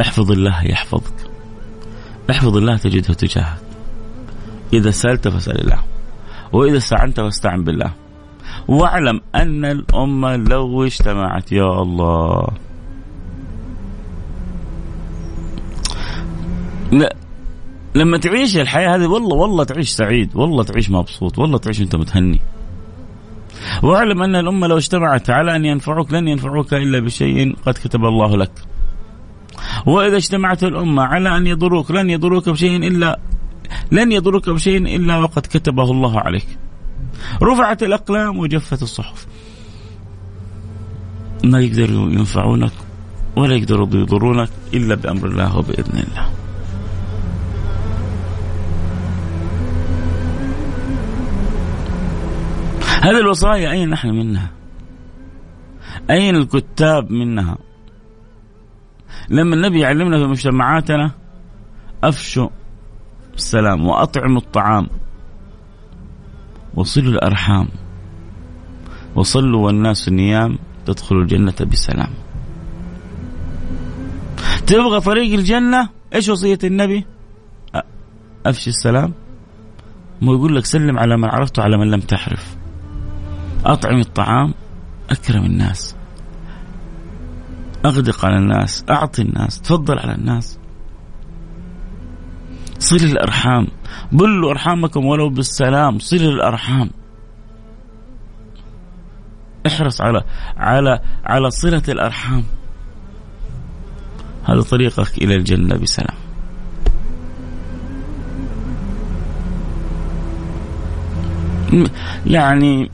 احفظ 0.01 0.31
الله 0.31 0.63
يحفظك. 0.63 1.29
احفظ 2.29 2.57
الله 2.57 2.77
تجده 2.77 3.13
تجاهك. 3.13 3.72
إذا 4.73 4.91
سألت 4.91 5.27
فاسأل 5.27 5.61
الله 5.61 5.79
وإذا 6.53 6.77
استعنت 6.77 7.19
فاستعن 7.19 7.63
بالله. 7.63 7.91
واعلم 8.67 9.21
أن 9.35 9.65
الأمة 9.65 10.35
لو 10.35 10.83
اجتمعت 10.83 11.51
يا 11.51 11.81
الله. 11.81 12.47
لا 16.91 17.15
لما 17.95 18.17
تعيش 18.17 18.57
الحياة 18.57 18.95
هذه 18.95 19.07
والله 19.07 19.35
والله 19.35 19.63
تعيش 19.63 19.89
سعيد 19.89 20.35
والله 20.35 20.63
تعيش 20.63 20.89
مبسوط 20.89 21.39
والله 21.39 21.57
تعيش 21.57 21.81
أنت 21.81 21.95
متهني. 21.95 22.39
واعلم 23.83 24.23
أن 24.23 24.35
الأمة 24.35 24.67
لو 24.67 24.77
اجتمعت 24.77 25.29
على 25.29 25.55
أن 25.55 25.65
ينفعوك 25.65 26.13
لن 26.13 26.27
ينفعوك 26.27 26.73
إلا 26.73 26.99
بشيء 26.99 27.55
قد 27.65 27.73
كتب 27.73 28.05
الله 28.05 28.37
لك. 28.37 28.51
وإذا 29.85 30.17
اجتمعت 30.17 30.63
الأمة 30.63 31.03
على 31.03 31.37
أن 31.37 31.47
يضروك 31.47 31.91
لن 31.91 32.09
يضروك 32.09 32.49
بشيء 32.49 32.87
إلا 32.87 33.19
لن 33.91 34.11
يضرك 34.11 34.49
بشيء 34.49 34.95
إلا 34.95 35.17
وقد 35.17 35.41
كتبه 35.41 35.91
الله 35.91 36.19
عليك. 36.19 36.47
رفعت 37.41 37.83
الأقلام 37.83 38.37
وجفت 38.37 38.83
الصحف. 38.83 39.27
ما 41.43 41.59
يقدروا 41.59 42.09
ينفعونك 42.09 42.71
ولا 43.35 43.55
يقدروا 43.55 43.87
يضرونك 43.93 44.49
إلا 44.73 44.95
بأمر 44.95 45.27
الله 45.27 45.57
وبإذن 45.57 45.97
الله. 45.99 46.29
هذه 53.01 53.19
الوصايا 53.19 53.71
أين 53.71 53.89
نحن 53.89 54.09
منها؟ 54.09 54.51
أين 56.09 56.35
الكتاب 56.35 57.11
منها؟ 57.11 57.57
لما 59.29 59.55
النبي 59.55 59.79
يعلمنا 59.79 60.17
في 60.17 60.23
مجتمعاتنا 60.23 61.11
أفشوا 62.03 62.49
السلام 63.35 63.85
وأطعموا 63.87 64.41
الطعام 64.41 64.87
وصلوا 66.75 67.11
الأرحام 67.11 67.67
وصلوا 69.15 69.65
والناس 69.65 70.09
نيام 70.09 70.57
تدخلوا 70.85 71.21
الجنة 71.21 71.55
بسلام. 71.71 72.09
تبغى 74.67 74.99
طريق 74.99 75.33
الجنة؟ 75.33 75.89
إيش 76.15 76.29
وصية 76.29 76.59
النبي؟ 76.63 77.05
أفشي 78.45 78.69
السلام. 78.69 79.13
ما 80.21 80.33
يقول 80.33 80.55
لك 80.55 80.65
سلم 80.65 80.99
على 80.99 81.17
من 81.17 81.29
عرفته 81.29 81.63
على 81.63 81.77
من 81.77 81.91
لم 81.91 81.99
تعرف 81.99 82.55
أطعم 83.65 83.99
الطعام 83.99 84.53
أكرم 85.09 85.45
الناس. 85.45 85.95
أغدق 87.85 88.25
على 88.25 88.37
الناس 88.37 88.85
أعطي 88.89 89.21
الناس 89.21 89.61
تفضل 89.61 89.99
على 89.99 90.15
الناس. 90.15 90.59
صل 92.83 92.95
الأرحام. 92.95 93.67
بلوا 94.11 94.51
أرحامكم 94.51 95.05
ولو 95.05 95.29
بالسلام. 95.29 95.99
صل 95.99 96.17
الأرحام. 96.17 96.89
احرص 99.67 100.01
على 100.01 100.23
على 100.57 100.99
على 101.25 101.49
صلة 101.51 101.83
الأرحام. 101.89 102.43
هذا 104.43 104.61
طريقك 104.61 105.17
إلى 105.17 105.35
الجنة 105.35 105.75
بسلام. 105.75 106.17
يعني 112.25 112.91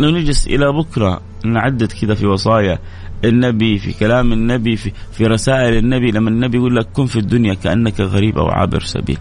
لو 0.00 0.10
نجلس 0.10 0.46
إلى 0.46 0.72
بكرة 0.72 1.20
نعدد 1.44 1.92
كذا 1.92 2.14
في 2.14 2.26
وصايا. 2.26 2.78
النبي 3.26 3.78
في 3.78 3.92
كلام 3.92 4.32
النبي 4.32 4.76
في, 4.76 4.92
في 5.12 5.24
رسائل 5.24 5.76
النبي 5.76 6.10
لما 6.10 6.30
النبي 6.30 6.56
يقول 6.56 6.76
لك 6.76 6.88
كن 6.92 7.06
في 7.06 7.18
الدنيا 7.18 7.54
كأنك 7.54 8.00
غريب 8.00 8.38
أو 8.38 8.48
عابر 8.48 8.80
سبيل. 8.80 9.18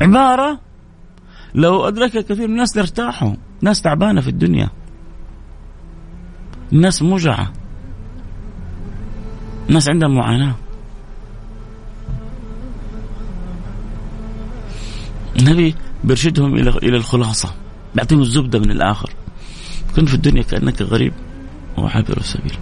عبارة؟ 0.00 0.60
لو 1.54 1.88
أدركها 1.88 2.22
كثير 2.22 2.46
من 2.48 2.52
الناس 2.52 2.76
لارتاحوا 2.76 3.34
ناس 3.62 3.82
تعبانة 3.82 4.20
في 4.20 4.28
الدنيا. 4.28 4.70
الناس 6.72 7.02
مجعة. 7.02 7.52
الناس 9.68 9.88
عندها 9.88 10.08
معاناة. 10.08 10.54
النبي 15.38 15.74
بيرشدهم 16.04 16.54
إلى 16.54 16.70
إلى 16.70 16.96
الخلاصة 16.96 17.54
بيعطيهم 17.94 18.20
الزبدة 18.20 18.58
من 18.58 18.70
الآخر. 18.70 19.10
كن 19.96 20.04
في 20.04 20.14
الدنيا 20.14 20.42
كأنك 20.42 20.82
غريب. 20.82 21.12
وعابر 21.78 22.16
السبيل. 22.16 22.58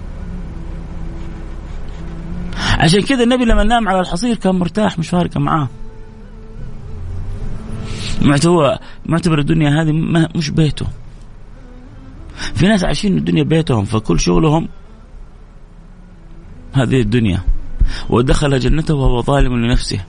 عشان 2.79 3.03
كذا 3.03 3.23
النبي 3.23 3.45
لما 3.45 3.64
نام 3.64 3.89
على 3.89 4.01
الحصير 4.01 4.37
كان 4.37 4.55
مرتاح 4.55 4.99
مش 4.99 5.09
فارقة 5.09 5.41
معاه. 5.41 5.69
هو 8.47 8.81
معتبر 9.07 9.39
الدنيا 9.39 9.83
هذه 9.83 9.93
مش 10.37 10.51
بيته. 10.51 10.87
في 12.55 12.69
ناس 12.69 12.85
عايشين 12.85 13.19
الدنيا 13.19 13.43
بيتهم 13.43 13.85
فكل 13.85 14.21
شغلهم 14.21 14.69
هذه 16.73 17.01
الدنيا. 17.01 17.41
ودخل 18.11 18.59
جنته 18.59 18.95
وهو 18.95 19.23
ظالم 19.23 19.57
لنفسه. 19.57 20.01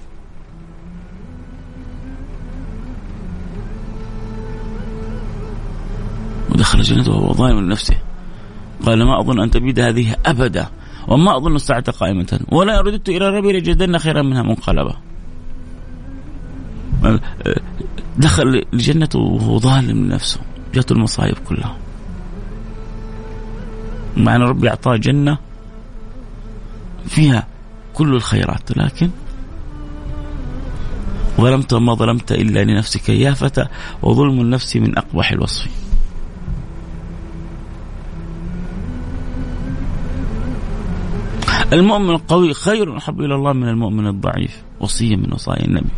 ودخل 6.49 6.81
جنته 6.81 7.11
وهو 7.11 7.33
ظالم 7.33 7.59
لنفسه. 7.59 7.95
قال 8.85 9.03
ما 9.03 9.19
أظن 9.19 9.39
أن 9.39 9.51
تبيد 9.51 9.79
هذه 9.79 10.15
أبدا 10.25 10.67
وما 11.07 11.37
أظن 11.37 11.55
الساعة 11.55 11.91
قائمة. 11.91 12.39
ولا 12.51 12.81
رددت 12.81 13.09
إلى 13.09 13.29
ربي 13.29 13.53
لجدن 13.53 13.97
خيرا 13.97 14.21
منها 14.21 14.43
منقلبا 14.43 14.95
دخل 18.17 18.63
الجنة 18.73 19.09
وهو 19.15 19.59
ظالم 19.59 20.05
لنفسه. 20.05 20.39
جاته 20.73 20.93
المصايب 20.93 21.37
كلها. 21.49 21.77
مع 24.17 24.35
أن 24.35 24.41
ربي 24.41 24.69
أعطاه 24.69 24.95
جنة 24.95 25.37
فيها 27.07 27.47
كل 27.93 28.15
الخيرات 28.15 28.77
لكن 28.77 29.09
ظلمت 31.37 31.73
وما 31.73 31.93
ظلمت 31.93 32.31
إلا 32.31 32.63
لنفسك 32.63 33.09
يا 33.09 33.31
فتى 33.31 33.65
وظلم 34.01 34.41
النفس 34.41 34.75
من 34.75 34.97
أقبح 34.97 35.31
الوصف. 35.31 35.86
المؤمن 41.73 42.09
القوي 42.09 42.53
خير 42.53 42.97
أحب 42.97 43.21
إلى 43.21 43.35
الله 43.35 43.53
من 43.53 43.67
المؤمن 43.69 44.07
الضعيف 44.07 44.63
وصية 44.79 45.15
من 45.15 45.33
وصايا 45.33 45.65
النبي. 45.65 45.89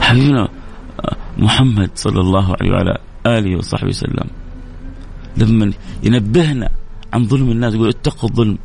حبيبنا 0.00 0.48
محمد 1.38 1.90
صلى 1.94 2.20
الله 2.20 2.56
عليه 2.60 2.70
وعلى 2.70 2.98
آله 3.26 3.56
وصحبه 3.58 3.88
وسلم 3.88 4.28
لما 5.36 5.72
ينبهنا 6.02 6.68
عن 7.12 7.26
ظلم 7.26 7.50
الناس 7.50 7.74
يقول 7.74 7.88
اتقوا 7.88 8.28
الظلم 8.28 8.58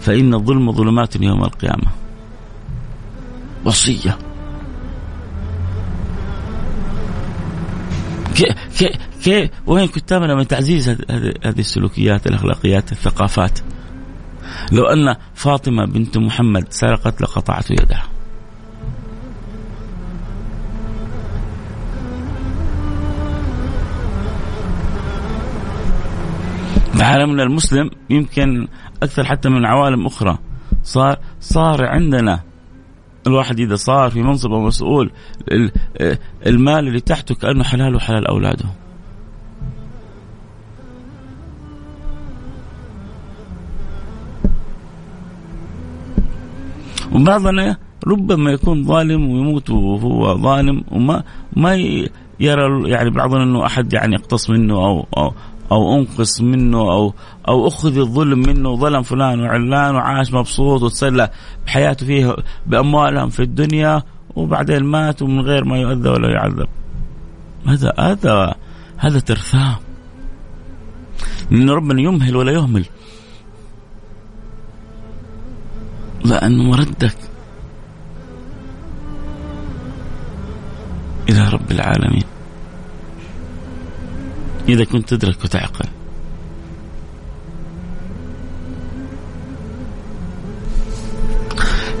فإن 0.00 0.34
الظلم 0.34 0.72
ظلمات 0.72 1.16
يوم 1.16 1.44
القيامة. 1.44 1.90
وصية. 3.64 4.29
كيف 8.34 8.90
كي 9.24 9.50
وين 9.66 9.86
كتابنا 9.86 10.34
من 10.34 10.48
تعزيز 10.48 10.88
هذه 10.88 11.58
السلوكيات 11.58 12.26
الأخلاقيات 12.26 12.92
الثقافات؟ 12.92 13.58
لو 14.72 14.84
أن 14.84 15.16
فاطمة 15.34 15.84
بنت 15.86 16.18
محمد 16.18 16.66
سرقت 16.70 17.20
لقطعت 17.20 17.70
يدها. 17.70 18.04
عالمنا 27.00 27.42
المسلم 27.42 27.90
يمكن 28.10 28.68
أكثر 29.02 29.24
حتى 29.24 29.48
من 29.48 29.66
عوالم 29.66 30.06
أخرى 30.06 30.38
صار 30.82 31.18
صار 31.40 31.84
عندنا 31.84 32.40
الواحد 33.26 33.60
إذا 33.60 33.76
صار 33.76 34.10
في 34.10 34.22
منصب 34.22 34.52
أو 34.52 34.60
مسؤول 34.60 35.10
المال 36.46 36.88
اللي 36.88 37.00
تحته 37.00 37.34
كأنه 37.34 37.64
حلال 37.64 37.94
وحلال 37.94 38.26
أولاده. 38.26 38.64
وبعضنا 47.12 47.76
ربما 48.06 48.50
يكون 48.50 48.84
ظالم 48.84 49.30
ويموت 49.30 49.70
وهو 49.70 50.36
ظالم 50.36 50.84
وما 50.90 51.22
ما 51.56 51.74
يرى 52.40 52.90
يعني 52.90 53.10
بعضنا 53.10 53.42
إنه 53.42 53.66
أحد 53.66 53.92
يعني 53.92 54.14
يقتص 54.14 54.50
منه 54.50 54.74
أو 54.74 55.06
أو 55.16 55.32
أو 55.72 55.94
أنقص 55.94 56.40
منه 56.40 56.78
أو 56.78 57.14
أو 57.48 57.68
أخذ 57.68 57.98
الظلم 57.98 58.38
منه 58.38 58.76
ظلم 58.76 59.02
فلان 59.02 59.40
وعلان 59.40 59.94
وعاش 59.94 60.32
مبسوط 60.32 60.82
وتسلى 60.82 61.30
بحياته 61.66 62.06
فيه 62.06 62.36
بأموالهم 62.66 63.28
في 63.28 63.42
الدنيا 63.42 64.02
وبعدين 64.36 64.84
مات 64.84 65.22
ومن 65.22 65.40
غير 65.40 65.64
ما 65.64 65.78
يؤذى 65.78 66.08
ولا 66.08 66.30
يعذب. 66.30 66.68
هذا 67.66 67.92
هذا 67.98 68.54
هذا 68.96 69.20
ترثاه 69.20 69.78
لأن 71.50 71.70
ربنا 71.70 72.00
يمهل 72.00 72.36
ولا 72.36 72.52
يهمل. 72.52 72.84
لأنه 76.24 76.62
مردك 76.62 77.16
إلى 81.28 81.48
رب 81.48 81.70
العالمين. 81.70 82.39
إذا 84.72 84.84
كنت 84.84 85.14
تدرك 85.14 85.44
وتعقل 85.44 85.88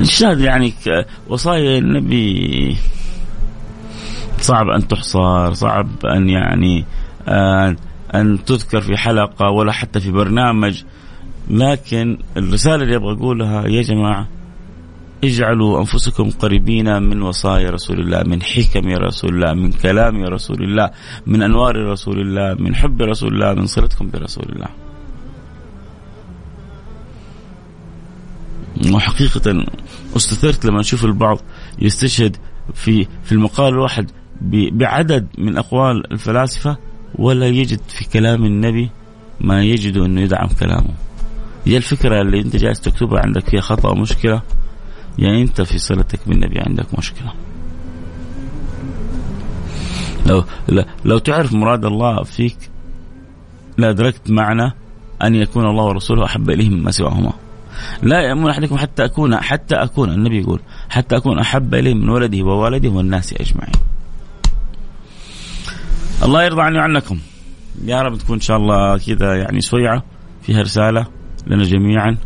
الشاهد 0.00 0.40
يعني 0.40 0.74
وصايا 1.28 1.78
النبي 1.78 2.76
صعب 4.40 4.68
أن 4.68 4.88
تحصر 4.88 5.52
صعب 5.52 5.88
أن 6.06 6.28
يعني 6.28 6.84
آه، 7.28 7.76
أن 8.14 8.44
تذكر 8.44 8.80
في 8.80 8.96
حلقة 8.96 9.50
ولا 9.50 9.72
حتى 9.72 10.00
في 10.00 10.10
برنامج 10.10 10.82
لكن 11.50 12.18
الرسالة 12.36 12.82
اللي 12.82 12.96
أبغى 12.96 13.12
أقولها 13.12 13.68
يا 13.68 13.82
جماعة 13.82 14.26
اجعلوا 15.24 15.78
أنفسكم 15.80 16.30
قريبين 16.30 17.02
من 17.02 17.22
وصايا 17.22 17.70
رسول 17.70 18.00
الله 18.00 18.22
من 18.22 18.42
حكم 18.42 18.88
رسول 18.88 19.34
الله 19.34 19.52
من 19.54 19.72
كلام 19.72 20.24
رسول 20.24 20.62
الله 20.62 20.90
من 21.26 21.42
أنوار 21.42 21.76
رسول 21.76 22.20
الله 22.20 22.54
من 22.62 22.74
حب 22.74 23.02
رسول 23.02 23.34
الله 23.34 23.54
من 23.54 23.66
صلتكم 23.66 24.10
برسول 24.10 24.44
الله. 24.48 24.68
وحقيقة 28.94 29.66
استثرت 30.16 30.64
لما 30.64 30.80
أشوف 30.80 31.04
البعض 31.04 31.38
يستشهد 31.78 32.36
في 32.74 33.06
في 33.24 33.32
المقال 33.32 33.68
الواحد 33.74 34.10
بعدد 34.72 35.26
من 35.38 35.58
أقوال 35.58 36.12
الفلاسفة 36.12 36.76
ولا 37.14 37.46
يجد 37.46 37.80
في 37.88 38.08
كلام 38.08 38.44
النبي 38.44 38.90
ما 39.40 39.62
يجد 39.62 39.96
أنه 39.96 40.20
يدعم 40.20 40.48
كلامه. 40.48 40.94
هي 41.66 41.76
الفكرة 41.76 42.20
اللي 42.20 42.40
أنت 42.40 42.56
جالس 42.56 42.80
تكتبها 42.80 43.20
عندك 43.20 43.48
فيها 43.50 43.60
خطأ 43.60 43.88
أو 43.88 43.94
مشكلة 43.94 44.42
يعني 45.20 45.42
انت 45.42 45.62
في 45.62 45.78
صلتك 45.78 46.20
بالنبي 46.26 46.60
عندك 46.60 46.98
مشكلة. 46.98 47.32
لو 50.26 50.44
لو 51.04 51.18
تعرف 51.18 51.52
مراد 51.52 51.84
الله 51.84 52.22
فيك 52.22 52.56
لادركت 53.78 54.30
معنى 54.30 54.72
أن 55.22 55.34
يكون 55.34 55.66
الله 55.66 55.84
ورسوله 55.84 56.24
أحب 56.24 56.50
اليه 56.50 56.70
مما 56.70 56.90
سواهما. 56.90 57.32
لا 58.02 58.20
يأمن 58.20 58.50
أحدكم 58.50 58.76
حتى 58.76 59.04
أكون 59.04 59.36
حتى 59.36 59.74
أكون 59.74 60.10
النبي 60.10 60.40
يقول 60.40 60.60
حتى 60.88 61.16
أكون 61.16 61.38
أحب 61.38 61.74
إليه 61.74 61.94
من 61.94 62.08
ولده 62.08 62.42
ووالده 62.42 62.88
والناس 62.88 63.32
أجمعين. 63.32 63.72
الله 66.22 66.42
يرضى 66.42 66.62
عني 66.62 66.78
وعنكم. 66.78 67.18
يا 67.84 68.02
رب 68.02 68.18
تكون 68.18 68.34
إن 68.34 68.40
شاء 68.40 68.56
الله 68.56 68.98
كذا 68.98 69.36
يعني 69.36 69.60
سويعة 69.60 70.02
فيها 70.42 70.62
رسالة 70.62 71.06
لنا 71.46 71.64
جميعا. 71.64 72.16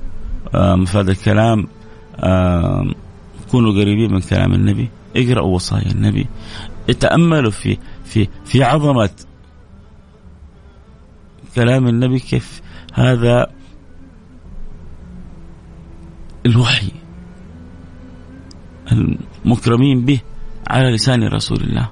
آه، 0.54 0.74
مفاد 0.74 1.08
الكلام. 1.08 1.66
كونوا 3.50 3.72
قريبين 3.72 4.12
من 4.12 4.20
كلام 4.20 4.52
النبي 4.54 4.88
اقرأوا 5.16 5.54
وصايا 5.54 5.90
النبي. 5.90 6.26
تأملوا 7.00 7.50
في 7.50 7.78
في 8.04 8.28
في 8.44 8.64
عظمة 8.64 9.10
كلام 11.54 11.88
النبي 11.88 12.18
كيف 12.18 12.62
هذا 12.92 13.50
الوحي 16.46 16.92
المكرمين 18.92 20.04
به 20.04 20.20
على 20.66 20.90
لسان 20.90 21.28
رسول 21.28 21.60
الله. 21.60 21.90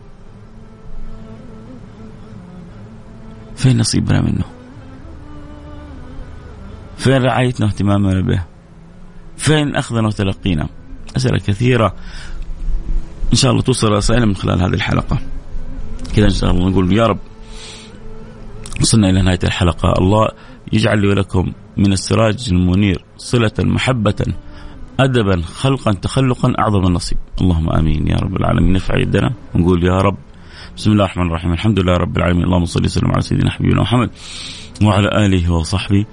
فين 3.57 3.79
نصيبنا 3.79 4.21
منه؟ 4.21 4.45
فين 6.97 7.23
رعايتنا 7.23 7.67
واهتمامنا 7.67 8.21
به؟ 8.21 8.52
فين 9.43 9.77
أخذنا 9.77 10.07
وتلقينا. 10.07 10.69
أسئلة 11.17 11.39
كثيرة. 11.39 11.95
إن 13.33 13.37
شاء 13.37 13.51
الله 13.51 13.63
توصل 13.63 13.89
رسائل 13.89 14.27
من 14.27 14.37
خلال 14.37 14.63
هذه 14.63 14.75
الحلقة. 14.75 15.19
كذا 16.17 16.25
إن 16.25 16.31
شاء 16.31 16.51
الله 16.51 16.69
نقول 16.71 16.93
يا 16.93 17.07
رب 17.07 17.19
وصلنا 18.81 19.11
إلى 19.11 19.23
نهاية 19.23 19.39
الحلقة. 19.45 19.95
الله 19.99 20.29
يجعل 20.73 21.01
لي 21.01 21.09
ولكم 21.09 21.53
من 21.77 21.93
السراج 21.93 22.49
المنير 22.53 23.05
صلة 23.17 23.53
محبة 23.59 24.25
أدبا 25.01 25.43
خلقا 25.43 25.93
تخلقا 25.93 26.53
أعظم 26.59 26.87
النصيب. 26.87 27.19
اللهم 27.41 27.71
آمين 27.71 28.09
يا 28.09 28.17
رب 28.17 28.37
العالمين. 28.37 28.73
نرفع 28.73 28.99
يدنا 28.99 29.33
ونقول 29.55 29.85
يا 29.85 29.99
رب 29.99 30.17
بسم 30.77 30.93
الله 30.93 31.05
الرحمن 31.05 31.27
الرحيم. 31.27 31.53
الحمد 31.53 31.81
لله 31.81 31.97
رب 31.97 32.17
العالمين. 32.17 32.45
اللهم 32.45 32.65
صل 32.65 32.85
وسلم 32.85 33.11
على 33.13 33.23
سيدنا 33.23 33.51
حبيبنا 33.51 33.83
محمد 33.83 34.11
وعلى 34.83 35.27
آله 35.27 35.53
وصحبه 35.53 36.05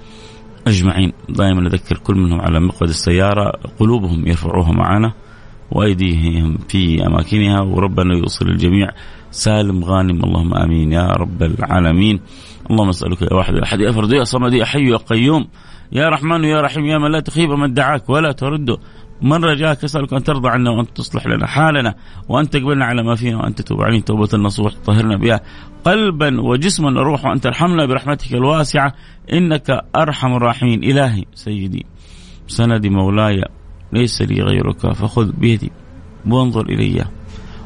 أجمعين. 0.66 1.12
دائما 1.28 1.60
نذكر 1.60 1.98
كل 1.98 2.14
منهم 2.14 2.40
على 2.40 2.60
مقعد 2.60 2.88
السيارة. 2.88 3.52
قلوبهم 3.78 4.26
يرفعوها 4.26 4.72
معنا 4.72 5.12
وأيديهم 5.70 6.58
في 6.68 7.06
أماكنها. 7.06 7.60
وربنا 7.60 8.14
يوصل 8.14 8.48
الجميع. 8.48 8.90
سالم 9.30 9.84
غانم. 9.84 10.24
اللهم 10.24 10.54
آمين 10.54 10.92
يا 10.92 11.06
رب 11.06 11.42
العالمين. 11.42 12.20
اللهم 12.70 12.88
أسألك 12.88 13.22
يا 13.22 13.34
واحد 13.34 13.54
الأحد. 13.54 13.80
يا 13.80 13.92
فرد 13.92 14.12
يا 14.12 14.24
صمد 14.24 14.52
يا 14.52 14.64
حي 14.64 14.90
يا 14.90 14.96
قيوم. 14.96 15.48
يا 15.92 16.08
رحمن 16.08 16.44
يا 16.44 16.60
رحيم. 16.60 16.84
يا 16.84 16.98
من 16.98 17.10
لا 17.12 17.20
تخيب 17.20 17.50
من 17.50 17.74
دعاك 17.74 18.10
ولا 18.10 18.32
ترده 18.32 18.78
من 19.22 19.44
رجاك 19.44 19.84
اسالك 19.84 20.12
أن 20.12 20.22
ترضى 20.22 20.48
عنا 20.48 20.70
وأن 20.70 20.92
تصلح 20.94 21.26
لنا 21.26 21.46
حالنا 21.46 21.94
وأن 22.28 22.50
تقبلنا 22.50 22.84
على 22.84 23.02
ما 23.02 23.14
فينا 23.14 23.36
وأن 23.36 23.54
تتوب 23.54 23.82
علينا 23.82 24.02
توبة 24.02 24.28
نصوح 24.38 24.72
تطهرنا 24.72 25.16
بها 25.16 25.40
قلبا 25.84 26.40
وجسما 26.40 27.00
وروحا. 27.00 27.28
وان 27.28 27.40
ترحمنا 27.40 27.86
برحمتك 27.86 28.34
الواسعة. 28.34 28.92
إنك 29.32 29.70
أرحم 29.96 30.32
الراحمين. 30.32 30.84
إلهي 30.84 31.24
سيدي 31.34 31.86
سندي 32.46 32.90
مولاي 32.90 33.44
ليس 33.92 34.22
لي 34.22 34.42
غيرك 34.42 34.92
فخذ 34.92 35.32
بيدي 35.32 35.72
وانظر 36.26 36.66
إلي. 36.66 37.04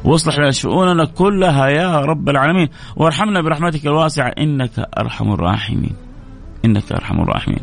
واصلح 0.03 0.39
لنا 0.39 0.51
شؤوننا 0.51 1.05
كلها 1.05 1.67
يا 1.67 1.99
رب 1.99 2.29
العالمين. 2.29 2.69
وارحمنا 2.95 3.41
برحمتك 3.41 3.85
الواسعة. 3.85 4.27
إنك 4.27 4.79
أرحم 4.97 5.31
الراحمين. 5.31 5.95
إنك 6.65 6.91
أرحم 6.91 7.21
الراحمين. 7.21 7.61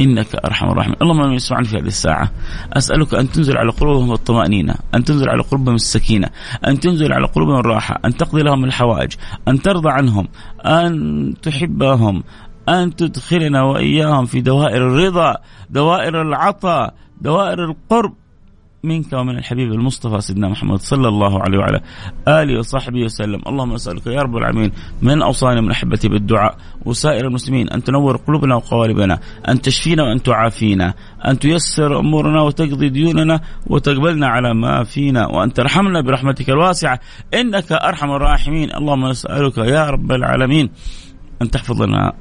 إنك 0.00 0.34
أرحم 0.34 0.68
الراحمين، 0.68 0.96
اللهم 1.02 1.28
من 1.28 1.32
يسمعني 1.32 1.64
في 1.64 1.76
هذه 1.76 1.86
الساعة. 1.86 2.30
أسألك 2.72 3.14
أن 3.14 3.30
تنزل 3.30 3.56
على 3.56 3.70
قلوبهم 3.70 4.12
الطمأنينة، 4.12 4.74
أن 4.94 5.04
تنزل 5.04 5.28
على 5.28 5.42
قلوبهم 5.42 5.74
السكينة، 5.74 6.28
أن 6.66 6.80
تنزل 6.80 7.12
على 7.12 7.26
قلوبهم 7.26 7.60
الراحة، 7.60 8.00
أن 8.04 8.16
تقضي 8.16 8.42
لهم 8.42 8.64
الحوائج، 8.64 9.12
أن 9.48 9.62
ترضى 9.62 9.90
عنهم، 9.90 10.28
أن 10.66 11.34
تحبهم، 11.42 12.22
أن 12.68 12.96
تدخلنا 12.96 13.62
وإياهم 13.62 14.26
في 14.26 14.40
دوائر 14.40 14.86
الرضا، 14.86 15.36
دوائر 15.70 16.22
العطاء، 16.22 16.94
دوائر 17.20 17.64
القرب، 17.64 18.14
منك 18.84 19.12
ومن 19.12 19.38
الحبيب 19.38 19.72
المصطفى 19.72 20.20
سيدنا 20.20 20.48
محمد 20.48 20.78
صلى 20.78 21.08
الله 21.08 21.42
عليه 21.42 21.58
وعلى 21.58 21.80
آله 22.28 22.58
وصحبه 22.58 23.04
وسلم، 23.04 23.40
اللهم 23.46 23.72
أسألك 23.72 24.06
يا 24.06 24.22
رب 24.22 24.36
العالمين 24.36 24.72
من 25.02 25.22
أوصاني 25.22 25.60
من 25.60 25.70
أحبتي 25.70 26.08
بالدعاء 26.08 26.56
وسائر 26.84 27.26
المسلمين 27.26 27.68
أن 27.68 27.84
تنور 27.84 28.16
قلوبنا 28.16 28.54
وقوالبنا، 28.54 29.18
أن 29.48 29.60
تشفينا 29.60 30.02
وأن 30.02 30.22
تعافينا، 30.22 30.94
أن 31.28 31.38
تيسر 31.38 31.98
أمورنا 31.98 32.42
وتقضي 32.42 32.88
ديوننا 32.88 33.40
وتقبلنا 33.66 34.26
على 34.26 34.54
ما 34.54 34.84
فينا 34.84 35.26
وأن 35.26 35.52
ترحمنا 35.52 36.00
برحمتك 36.00 36.50
الواسعة. 36.50 37.00
إنك 37.34 37.72
أرحم 37.72 38.10
الراحمين، 38.10 38.74
اللهم 38.74 39.04
أسألك 39.04 39.58
يا 39.58 39.90
رب 39.90 40.12
العالمين 40.12 40.70
أن 41.42 41.50
تحفظ 41.50 41.82
لنا 41.82 42.12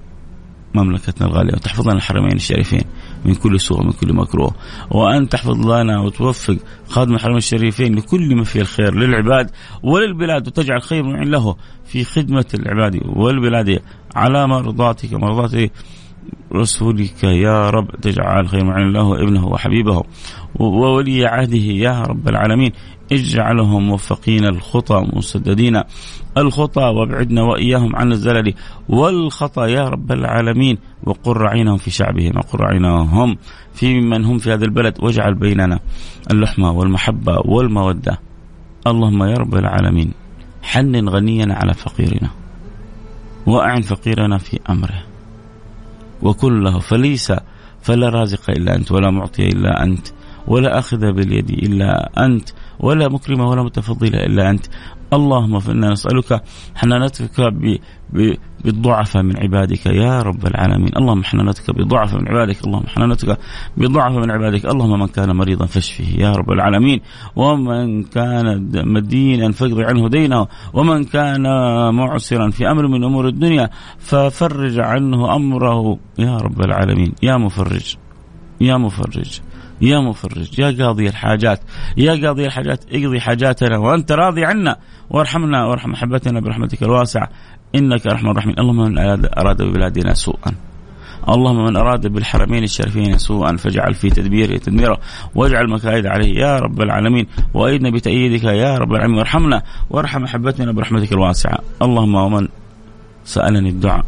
مملكتنا 0.76 1.28
الغالية 1.28 1.53
وتحفظ 1.53 1.88
لنا 1.88 1.97
الحرمين 1.97 2.36
الشريفين. 2.36 2.84
من 3.28 3.36
كل 3.36 3.59
سوء 3.59 3.80
ومن 3.80 3.91
كل 3.91 4.13
مكروه. 4.13 4.55
وأن 4.91 5.30
تحفظ 5.30 5.67
لنا 5.67 5.99
وتوفق 5.99 6.57
خادم 6.89 7.13
الحرمين 7.13 7.38
الشريفين 7.38 7.95
لكل 7.95 8.36
ما 8.36 8.43
فيه 8.43 8.61
الخير 8.61 8.95
للعباد 8.95 9.51
وللبلاد 9.84 10.47
وتجعل 10.47 10.82
خير 10.82 11.03
معين 11.03 11.32
له 11.32 11.55
في 11.86 12.03
خدمة 12.03 12.45
العباد 12.53 12.99
والبلاد 13.05 13.82
على 14.15 14.47
مرضاتك 14.47 15.13
مرضات 15.13 15.71
رسولك. 16.53 17.23
يا 17.23 17.69
رب 17.69 17.88
تجعل 18.01 18.47
خير 18.47 18.65
معين 18.65 18.93
له 18.93 19.23
ابنه 19.23 19.47
وحبيبه 19.47 20.03
وولي 20.59 21.25
عهده. 21.25 21.57
يا 21.57 22.01
رب 22.01 22.28
العالمين 22.28 22.71
اجعلهم 23.11 23.88
موفقين 23.88 24.45
الخطى 24.45 25.07
مسددين 25.13 25.82
الخطى 26.38 26.81
وابعدنا 26.81 27.43
وإياهم 27.43 27.95
عن 27.95 28.11
الزلل. 28.11 28.53
والخطا 28.89 29.65
يا 29.65 29.89
رب 29.89 30.11
العالمين 30.11 30.77
وقر 31.03 31.47
عينهم 31.47 31.77
في 31.77 31.91
شعبهم 31.91 32.38
وقر 32.38 32.65
عينهم 32.65 33.38
في 33.73 33.99
من 33.99 34.25
هم 34.25 34.38
في 34.38 34.53
هذا 34.53 34.65
البلد 34.65 34.93
واجعل 34.99 35.35
بيننا 35.35 35.79
اللحمه 36.31 36.71
والمحبة 36.71 37.41
والمودة. 37.45 38.19
اللهم 38.88 39.23
يا 39.23 39.33
رب 39.33 39.55
العالمين 39.55 40.11
حنن 40.61 41.09
غنينا 41.09 41.55
على 41.55 41.73
فقيرنا 41.73 42.29
وأعن 43.45 43.81
فقيرنا 43.81 44.38
في 44.38 44.59
أمره. 44.69 45.03
وكن 46.21 46.63
له 46.63 46.79
فليس 46.79 47.33
فلا 47.81 48.09
رازق 48.09 48.49
إلا 48.49 48.75
أنت 48.75 48.91
ولا 48.91 49.11
معطي 49.11 49.47
إلا 49.47 49.83
أنت 49.83 50.07
ولا 50.47 50.79
أخذ 50.79 51.11
باليد 51.11 51.49
إلا 51.49 52.09
أنت. 52.25 52.49
ولا 52.80 53.07
مكرمة 53.07 53.49
ولا 53.49 53.63
متفضلة 53.63 54.25
إلا 54.25 54.49
أنت. 54.49 54.65
اللهم 55.13 55.59
فإنا 55.59 55.91
نسألك 55.91 56.43
حنانتك 56.75 57.53
بالضعفاء 58.63 59.23
من 59.23 59.38
عبادك 59.38 59.86
يا 59.86 60.21
رب 60.21 60.47
العالمين. 60.47 60.91
اللهم 60.97 61.23
حنانتك 61.23 61.71
بضعفاء 61.71 62.21
من 62.21 62.28
عبادك 62.28 62.63
اللهم 62.65 62.88
حنانتك 62.88 63.38
بضعفاء 63.78 64.19
من 64.19 64.32
عبادك. 64.32 64.65
اللهم 64.65 64.99
من 64.99 65.07
كان 65.07 65.36
مريضا 65.36 65.65
فاشفه 65.65 66.03
يا 66.17 66.32
رب 66.32 66.51
العالمين. 66.51 67.01
ومن 67.36 68.03
كان 68.03 68.69
مدينا 68.93 69.51
فاقضي 69.51 69.84
عنه 69.84 70.09
دينه. 70.09 70.47
ومن 70.73 71.03
كان 71.03 71.43
معسرا 71.95 72.49
في 72.49 72.71
أمر 72.71 72.88
من 72.88 73.03
أمور 73.03 73.28
الدنيا 73.28 73.69
ففرج 73.99 74.80
عنه 74.80 75.36
أمره 75.36 75.99
يا 76.19 76.38
رب 76.38 76.61
العالمين. 76.61 77.13
يا 77.23 77.38
مفرج 77.38 77.95
يا 78.61 78.78
مفرج. 78.78 79.39
يا 79.82 79.99
مفرج 79.99 80.59
يا 80.59 80.86
قاضي 80.86 81.07
الحاجات 81.07 81.59
يا 81.97 82.28
قاضي 82.28 82.45
الحاجات 82.45 82.84
اقضي 82.91 83.19
حاجاتنا 83.19 83.78
وانت 83.78 84.11
راضي 84.11 84.45
عنا. 84.45 84.75
وارحمنا 85.09 85.65
وارحم 85.65 85.89
محبتنا 85.89 86.39
برحمتك 86.39 86.84
الواسعة. 86.84 87.30
إنك 87.75 88.07
أرحم 88.07 88.30
الراحمين. 88.30 88.59
اللهم 88.59 88.78
من 88.78 88.97
اراد 89.38 89.61
ببلادنا 89.61 90.13
سوءا. 90.13 90.51
اللهم 91.30 91.65
من 91.65 91.75
أراد 91.75 92.07
بالحرمين 92.07 92.63
الشريفين 92.63 93.17
سوءا 93.17 93.55
فاجعل 93.55 93.93
في 93.93 94.09
تدبيره 94.09 94.57
تدميره. 94.57 94.99
واجعل 95.36 95.69
مكائد 95.69 96.05
عليه 96.05 96.39
يا 96.39 96.59
رب 96.59 96.82
العالمين. 96.82 97.28
وايدنا 97.53 97.89
بتأييدك 97.89 98.43
يا 98.43 98.78
رب 98.78 98.91
العالمين. 98.93 99.17
وارحمنا 99.17 99.63
وارحم 99.89 100.21
محبتنا 100.21 100.71
برحمتك 100.71 101.11
الواسعة. 101.13 101.57
اللهم 101.82 102.15
ومن 102.15 102.47
سألني 103.25 103.69
الدعاء 103.69 104.05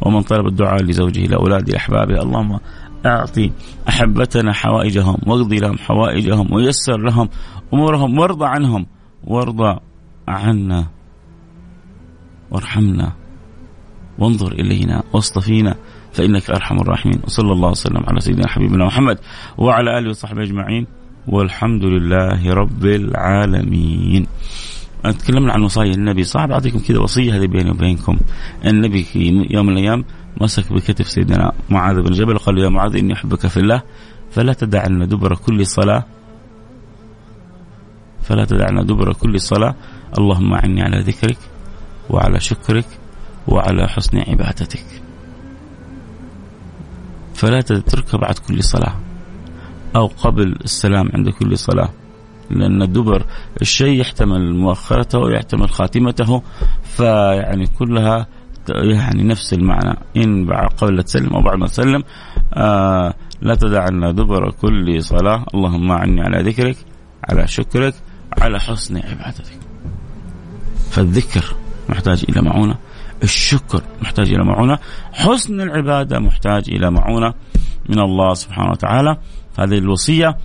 ومن 0.00 0.22
طلب 0.22 0.46
الدعاء 0.46 0.82
لزوجه 0.82 1.26
لاولاده 1.26 1.72
لأحبابه. 1.72 2.22
اللهم 2.22 2.58
أعطي 3.06 3.52
أحبتنا 3.88 4.52
حوائجهم 4.52 5.16
واقضي 5.26 5.58
لهم 5.58 5.78
حوائجهم 5.78 6.52
ويسر 6.52 6.96
لهم 6.96 7.28
أمورهم 7.74 8.18
وارضى 8.18 8.46
عنهم 8.46 8.86
وارضى 9.24 9.80
عنا 10.28 10.86
وارحمنا 12.50 13.12
وانظر 14.18 14.52
إلينا 14.52 15.02
واصطفينا 15.12 15.74
فإنك 16.12 16.50
أرحم 16.50 16.76
الراحمين. 16.76 17.20
وصلى 17.24 17.52
الله 17.52 17.70
وسلم 17.70 18.02
على 18.06 18.20
سيدنا 18.20 18.48
حبيبنا 18.48 18.84
محمد 18.84 19.18
وعلى 19.58 19.98
آله 19.98 20.10
وصحبه 20.10 20.42
أجمعين. 20.42 20.86
والحمد 21.28 21.84
لله 21.84 22.52
رب 22.52 22.84
العالمين. 22.84 24.26
تكلمنا 25.02 25.52
عن 25.52 25.62
وصايا 25.62 25.94
النبي. 25.94 26.24
صعب 26.24 26.52
أعطيكم 26.52 26.78
كذا 26.78 26.98
وصية 26.98 27.36
هذه 27.36 27.46
بيني 27.46 27.70
وبينكم. 27.70 28.18
النبي 28.66 29.02
في 29.02 29.46
يوم 29.50 29.66
من 29.66 29.72
الأيام 29.72 30.04
مسك 30.40 30.72
بكتف 30.72 31.08
سيدنا 31.08 31.52
معاذ 31.70 32.02
بن 32.02 32.12
جبل 32.12 32.38
قال 32.38 32.58
يا 32.58 32.68
معاذ 32.68 32.96
إني 32.96 33.12
أحبك 33.12 33.46
في 33.46 33.56
الله 33.56 33.82
فلا 34.30 34.52
تدعنا 34.52 35.04
دبر 35.04 35.34
كل 35.34 35.66
صلاة 35.66 36.04
فلا 38.22 38.44
تدعنا 38.44 38.82
دبر 38.82 39.12
كل 39.12 39.40
صلاة. 39.40 39.74
اللهم 40.18 40.54
أعني 40.54 40.82
على 40.82 41.00
ذكرك 41.00 41.38
وعلى 42.10 42.40
شكرك 42.40 42.86
وعلى 43.48 43.88
حسن 43.88 44.18
عبادتك. 44.18 45.02
فلا 47.34 47.60
تتركها 47.60 48.18
بعد 48.18 48.38
كل 48.38 48.64
صلاة 48.64 48.94
أو 49.96 50.06
قبل 50.06 50.56
السلام 50.64 51.10
عند 51.14 51.28
كل 51.28 51.58
صلاة 51.58 51.88
لأن 52.50 52.82
الدبر 52.82 53.26
الشيء 53.62 54.00
يحتمل 54.00 54.54
مؤخرته 54.54 55.18
ويحتمل 55.18 55.70
خاتمته 55.70 56.42
فيعني 56.84 57.66
كلها 57.66 58.26
يعني 58.68 59.22
نفس 59.22 59.54
المعنى. 59.54 59.98
إن 60.16 60.52
قبل 60.52 61.02
تسلم 61.02 61.34
أو 61.34 61.42
بعد 61.42 61.58
ما 61.58 61.66
تسلم 61.66 62.02
آه 62.54 63.14
لا 63.40 63.54
تدعنا 63.54 64.10
دبر 64.10 64.50
كل 64.50 65.02
صلاة. 65.02 65.46
اللهم 65.54 65.90
أعني 65.90 66.22
على 66.22 66.42
ذكرك 66.42 66.76
على 67.28 67.46
شكرك 67.46 67.94
على 68.38 68.60
حسن 68.60 68.96
عبادتك. 68.96 69.58
فالذكر 70.90 71.44
محتاج 71.88 72.24
إلى 72.28 72.42
معونة 72.42 72.78
الشكر 73.22 73.82
محتاج 74.02 74.32
إلى 74.32 74.44
معونة 74.44 74.78
حسن 75.12 75.60
العبادة 75.60 76.18
محتاج 76.18 76.64
إلى 76.68 76.90
معونة 76.90 77.34
من 77.88 77.98
الله 77.98 78.34
سبحانه 78.34 78.70
وتعالى. 78.70 79.16
هذه 79.58 79.78
الوصية 79.78 80.36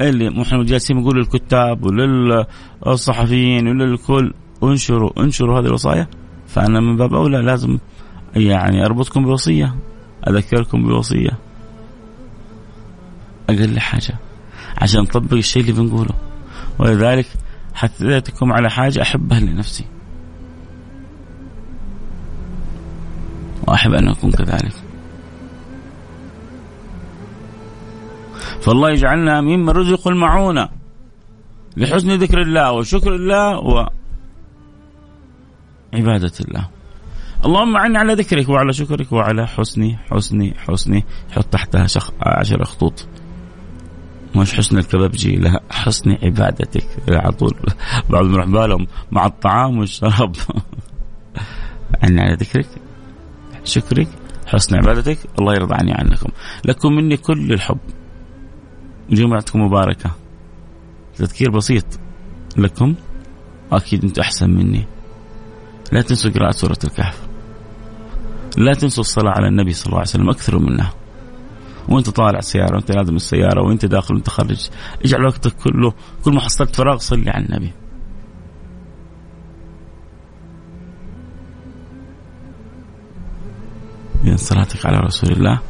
اللي 0.00 0.30
محمد 0.30 0.66
جالسين 0.66 0.96
نقول 0.96 1.16
للكتاب 1.16 1.84
وللصحفيين 1.84 3.68
وللكل 3.68 4.32
انشروا 4.62 5.10
انشروا 5.18 5.60
هذه 5.60 5.66
الوصايا. 5.66 6.08
فأنا 6.56 6.80
من 6.80 6.96
باب 6.96 7.14
أولى 7.14 7.42
لازم 7.42 7.78
يعني 8.36 8.84
أربطكم 8.84 9.24
بوصية 9.24 9.74
أذكركم 10.28 10.82
بوصية. 10.82 11.38
أقل 13.50 13.80
حاجة 13.80 14.18
عشان 14.78 15.00
نطبق 15.00 15.32
الشيء 15.32 15.62
اللي 15.62 15.72
بنقوله. 15.72 16.14
ولذلك 16.78 17.26
حثيتكم 17.74 18.52
على 18.52 18.70
حاجة 18.70 19.02
أحبها 19.02 19.40
لنفسي. 19.40 19.84
وأحب 23.68 23.92
أن 23.92 24.08
أكون 24.08 24.30
كذلك. 24.30 24.74
فالله 28.60 28.90
يجعلنا 28.90 29.40
ممن 29.40 29.68
رزق 29.68 30.08
المعونة. 30.08 30.68
لحسن 31.76 32.10
ذكر 32.10 32.42
الله 32.42 32.72
وشكر 32.72 33.14
الله 33.14 33.58
وعبادة 35.94 36.32
الله. 36.40 36.68
اللهم 37.44 37.76
أعني 37.76 37.98
على 37.98 38.14
ذكرك 38.14 38.48
وعلى 38.48 38.72
شكرك 38.72 39.12
وعلى 39.12 39.46
حسني 39.46 39.98
حسني 40.10 40.54
حسني. 40.58 41.04
حط 41.30 41.44
تحتها 41.44 41.86
شخ... 41.86 42.10
عشر 42.20 42.64
خطوط. 42.64 43.06
مش 44.36 44.54
حسن 44.54 44.78
الكبابجي 44.78 45.36
لا 45.36 45.60
حسن 45.70 46.16
عبادتك. 46.22 46.86
على 47.08 47.32
طول. 47.32 47.54
بعض 48.10 48.26
يروح 48.26 48.46
بالهم 48.46 48.86
مع 49.10 49.26
الطعام 49.26 49.78
والشراب. 49.78 50.36
أعني 52.02 52.20
على 52.20 52.34
ذكرك 52.34 52.68
شكرك 53.64 54.08
حسن 54.46 54.76
عبادتك. 54.76 55.18
الله 55.38 55.54
يرضى 55.54 55.74
عني 55.74 55.92
عنكم. 55.92 56.28
لكم 56.64 56.92
مني 56.92 57.16
كل 57.16 57.52
الحب. 57.52 57.78
جمعتكم 59.10 59.60
مباركة. 59.60 60.10
تذكير 61.16 61.50
بسيط. 61.50 61.84
لكم؟ 62.56 62.94
أكيد 63.72 64.04
أنتم 64.04 64.22
أحسن 64.22 64.50
مني. 64.50 64.86
لا 65.92 66.02
تنسوا 66.02 66.30
قراءة 66.30 66.50
سورة 66.50 66.78
الكهف. 66.84 67.26
لا 68.58 68.74
تنسوا 68.74 69.00
الصلاة 69.00 69.30
على 69.30 69.48
النبي 69.48 69.72
صلى 69.72 69.86
الله 69.86 69.98
عليه 69.98 70.08
وسلم 70.08 70.30
أكثروا 70.30 70.60
منها. 70.60 70.92
وأنت 71.88 72.10
طالع 72.10 72.38
السيارة 72.38 72.74
وأنت 72.74 72.92
نازل 72.92 73.16
السيارة 73.16 73.62
وأنت 73.62 73.84
داخل 73.86 74.14
وأنت 74.14 74.28
خارج. 74.28 74.68
اجعل 75.04 75.24
وقتك 75.24 75.52
كله 75.52 75.92
كل 76.24 76.34
ما 76.34 76.40
حصلت 76.40 76.76
فراغ 76.76 76.96
صلي 76.96 77.30
على 77.30 77.44
النبي. 77.44 77.72
من 84.24 84.36
صلاتك 84.36 84.86
على 84.86 84.98
رسول 84.98 85.32
الله 85.32 85.60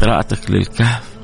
قراءتك 0.00 0.50
للكهف 0.50 1.16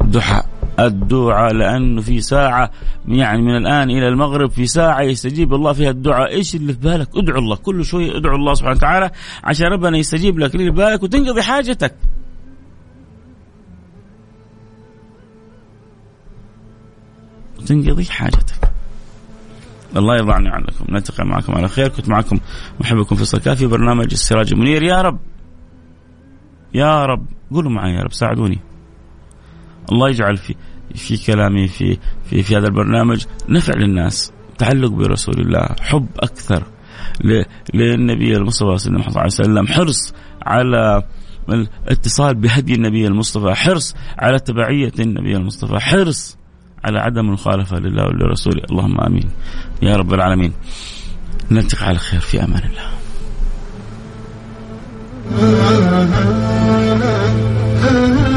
دعاء 0.00 0.57
الدعاء 0.80 1.54
لأنه 1.54 2.00
في 2.00 2.20
ساعة 2.20 2.70
يعني 3.08 3.42
من 3.42 3.56
الآن 3.56 3.90
إلى 3.90 4.08
المغرب 4.08 4.50
في 4.50 4.66
ساعة 4.66 5.00
يستجيب 5.00 5.54
الله 5.54 5.72
فيها 5.72 5.90
الدعاء، 5.90 6.30
إيش 6.30 6.54
اللي 6.54 6.72
في 6.72 6.78
بالك؟ 6.78 7.08
ادعو 7.16 7.38
الله 7.38 7.56
كل 7.56 7.84
شوية 7.84 8.16
ادعو 8.16 8.36
الله 8.36 8.54
سبحانه 8.54 8.76
وتعالى 8.76 9.10
عشان 9.44 9.66
ربنا 9.66 9.98
يستجيب 9.98 10.38
لك 10.38 10.54
اللي 10.54 10.64
في 10.64 10.76
بالك 10.76 11.02
وتنقضي 11.02 11.42
حاجتك. 11.42 11.94
وتنقضي 17.58 18.04
حاجتك. 18.04 18.70
الله 19.96 20.16
يرضى 20.16 20.32
عنكم، 20.32 20.84
نلتقي 20.88 21.26
معكم 21.26 21.54
على 21.54 21.68
خير، 21.68 21.88
كنت 21.88 22.08
معكم 22.08 22.38
محبكم 22.80 23.16
فيصل 23.16 23.40
كافي 23.40 23.66
برنامج 23.66 24.06
السراج 24.12 24.52
المنير 24.52 24.82
يا 24.82 25.02
رب 25.02 25.18
يا 26.74 27.06
رب 27.06 27.26
قولوا 27.50 27.70
معي 27.70 27.94
يا 27.94 28.02
رب 28.02 28.12
ساعدوني 28.12 28.58
الله 29.92 30.08
يجعل 30.08 30.36
في 30.36 30.54
في 30.94 31.16
كلامي 31.16 31.68
في 31.68 31.98
في 32.24 32.42
في 32.42 32.56
هذا 32.56 32.66
البرنامج. 32.66 33.24
نفع 33.48 33.74
للناس. 33.74 34.32
تعلق 34.58 34.90
برسول 34.90 35.40
الله. 35.40 35.68
حب 35.80 36.06
أكثر. 36.18 36.62
للنبي 37.74 38.36
المصطفى 38.36 38.78
صلى 38.78 38.96
الله 38.96 39.12
عليه 39.16 39.26
وسلم. 39.26 39.66
حرص 39.66 40.14
على 40.46 41.02
الاتصال 41.48 42.34
بهدي 42.34 42.74
النبي 42.74 43.06
المصطفى. 43.06 43.54
حرص 43.54 43.94
على 44.18 44.38
تبعية 44.38 44.92
النبي 44.98 45.36
المصطفى. 45.36 45.78
حرص 45.78 46.36
على 46.84 46.98
عدم 46.98 47.20
المخالفة 47.20 47.78
لله 47.78 48.04
ولرسوله. 48.04 48.62
اللهم 48.70 49.00
آمين. 49.00 49.30
يا 49.82 49.96
رب 49.96 50.14
العالمين. 50.14 50.52
نلتقي 51.50 51.86
على 51.86 51.98
خير. 51.98 52.20
في 52.20 52.44
أمان 52.44 52.62
الله. 52.64 52.98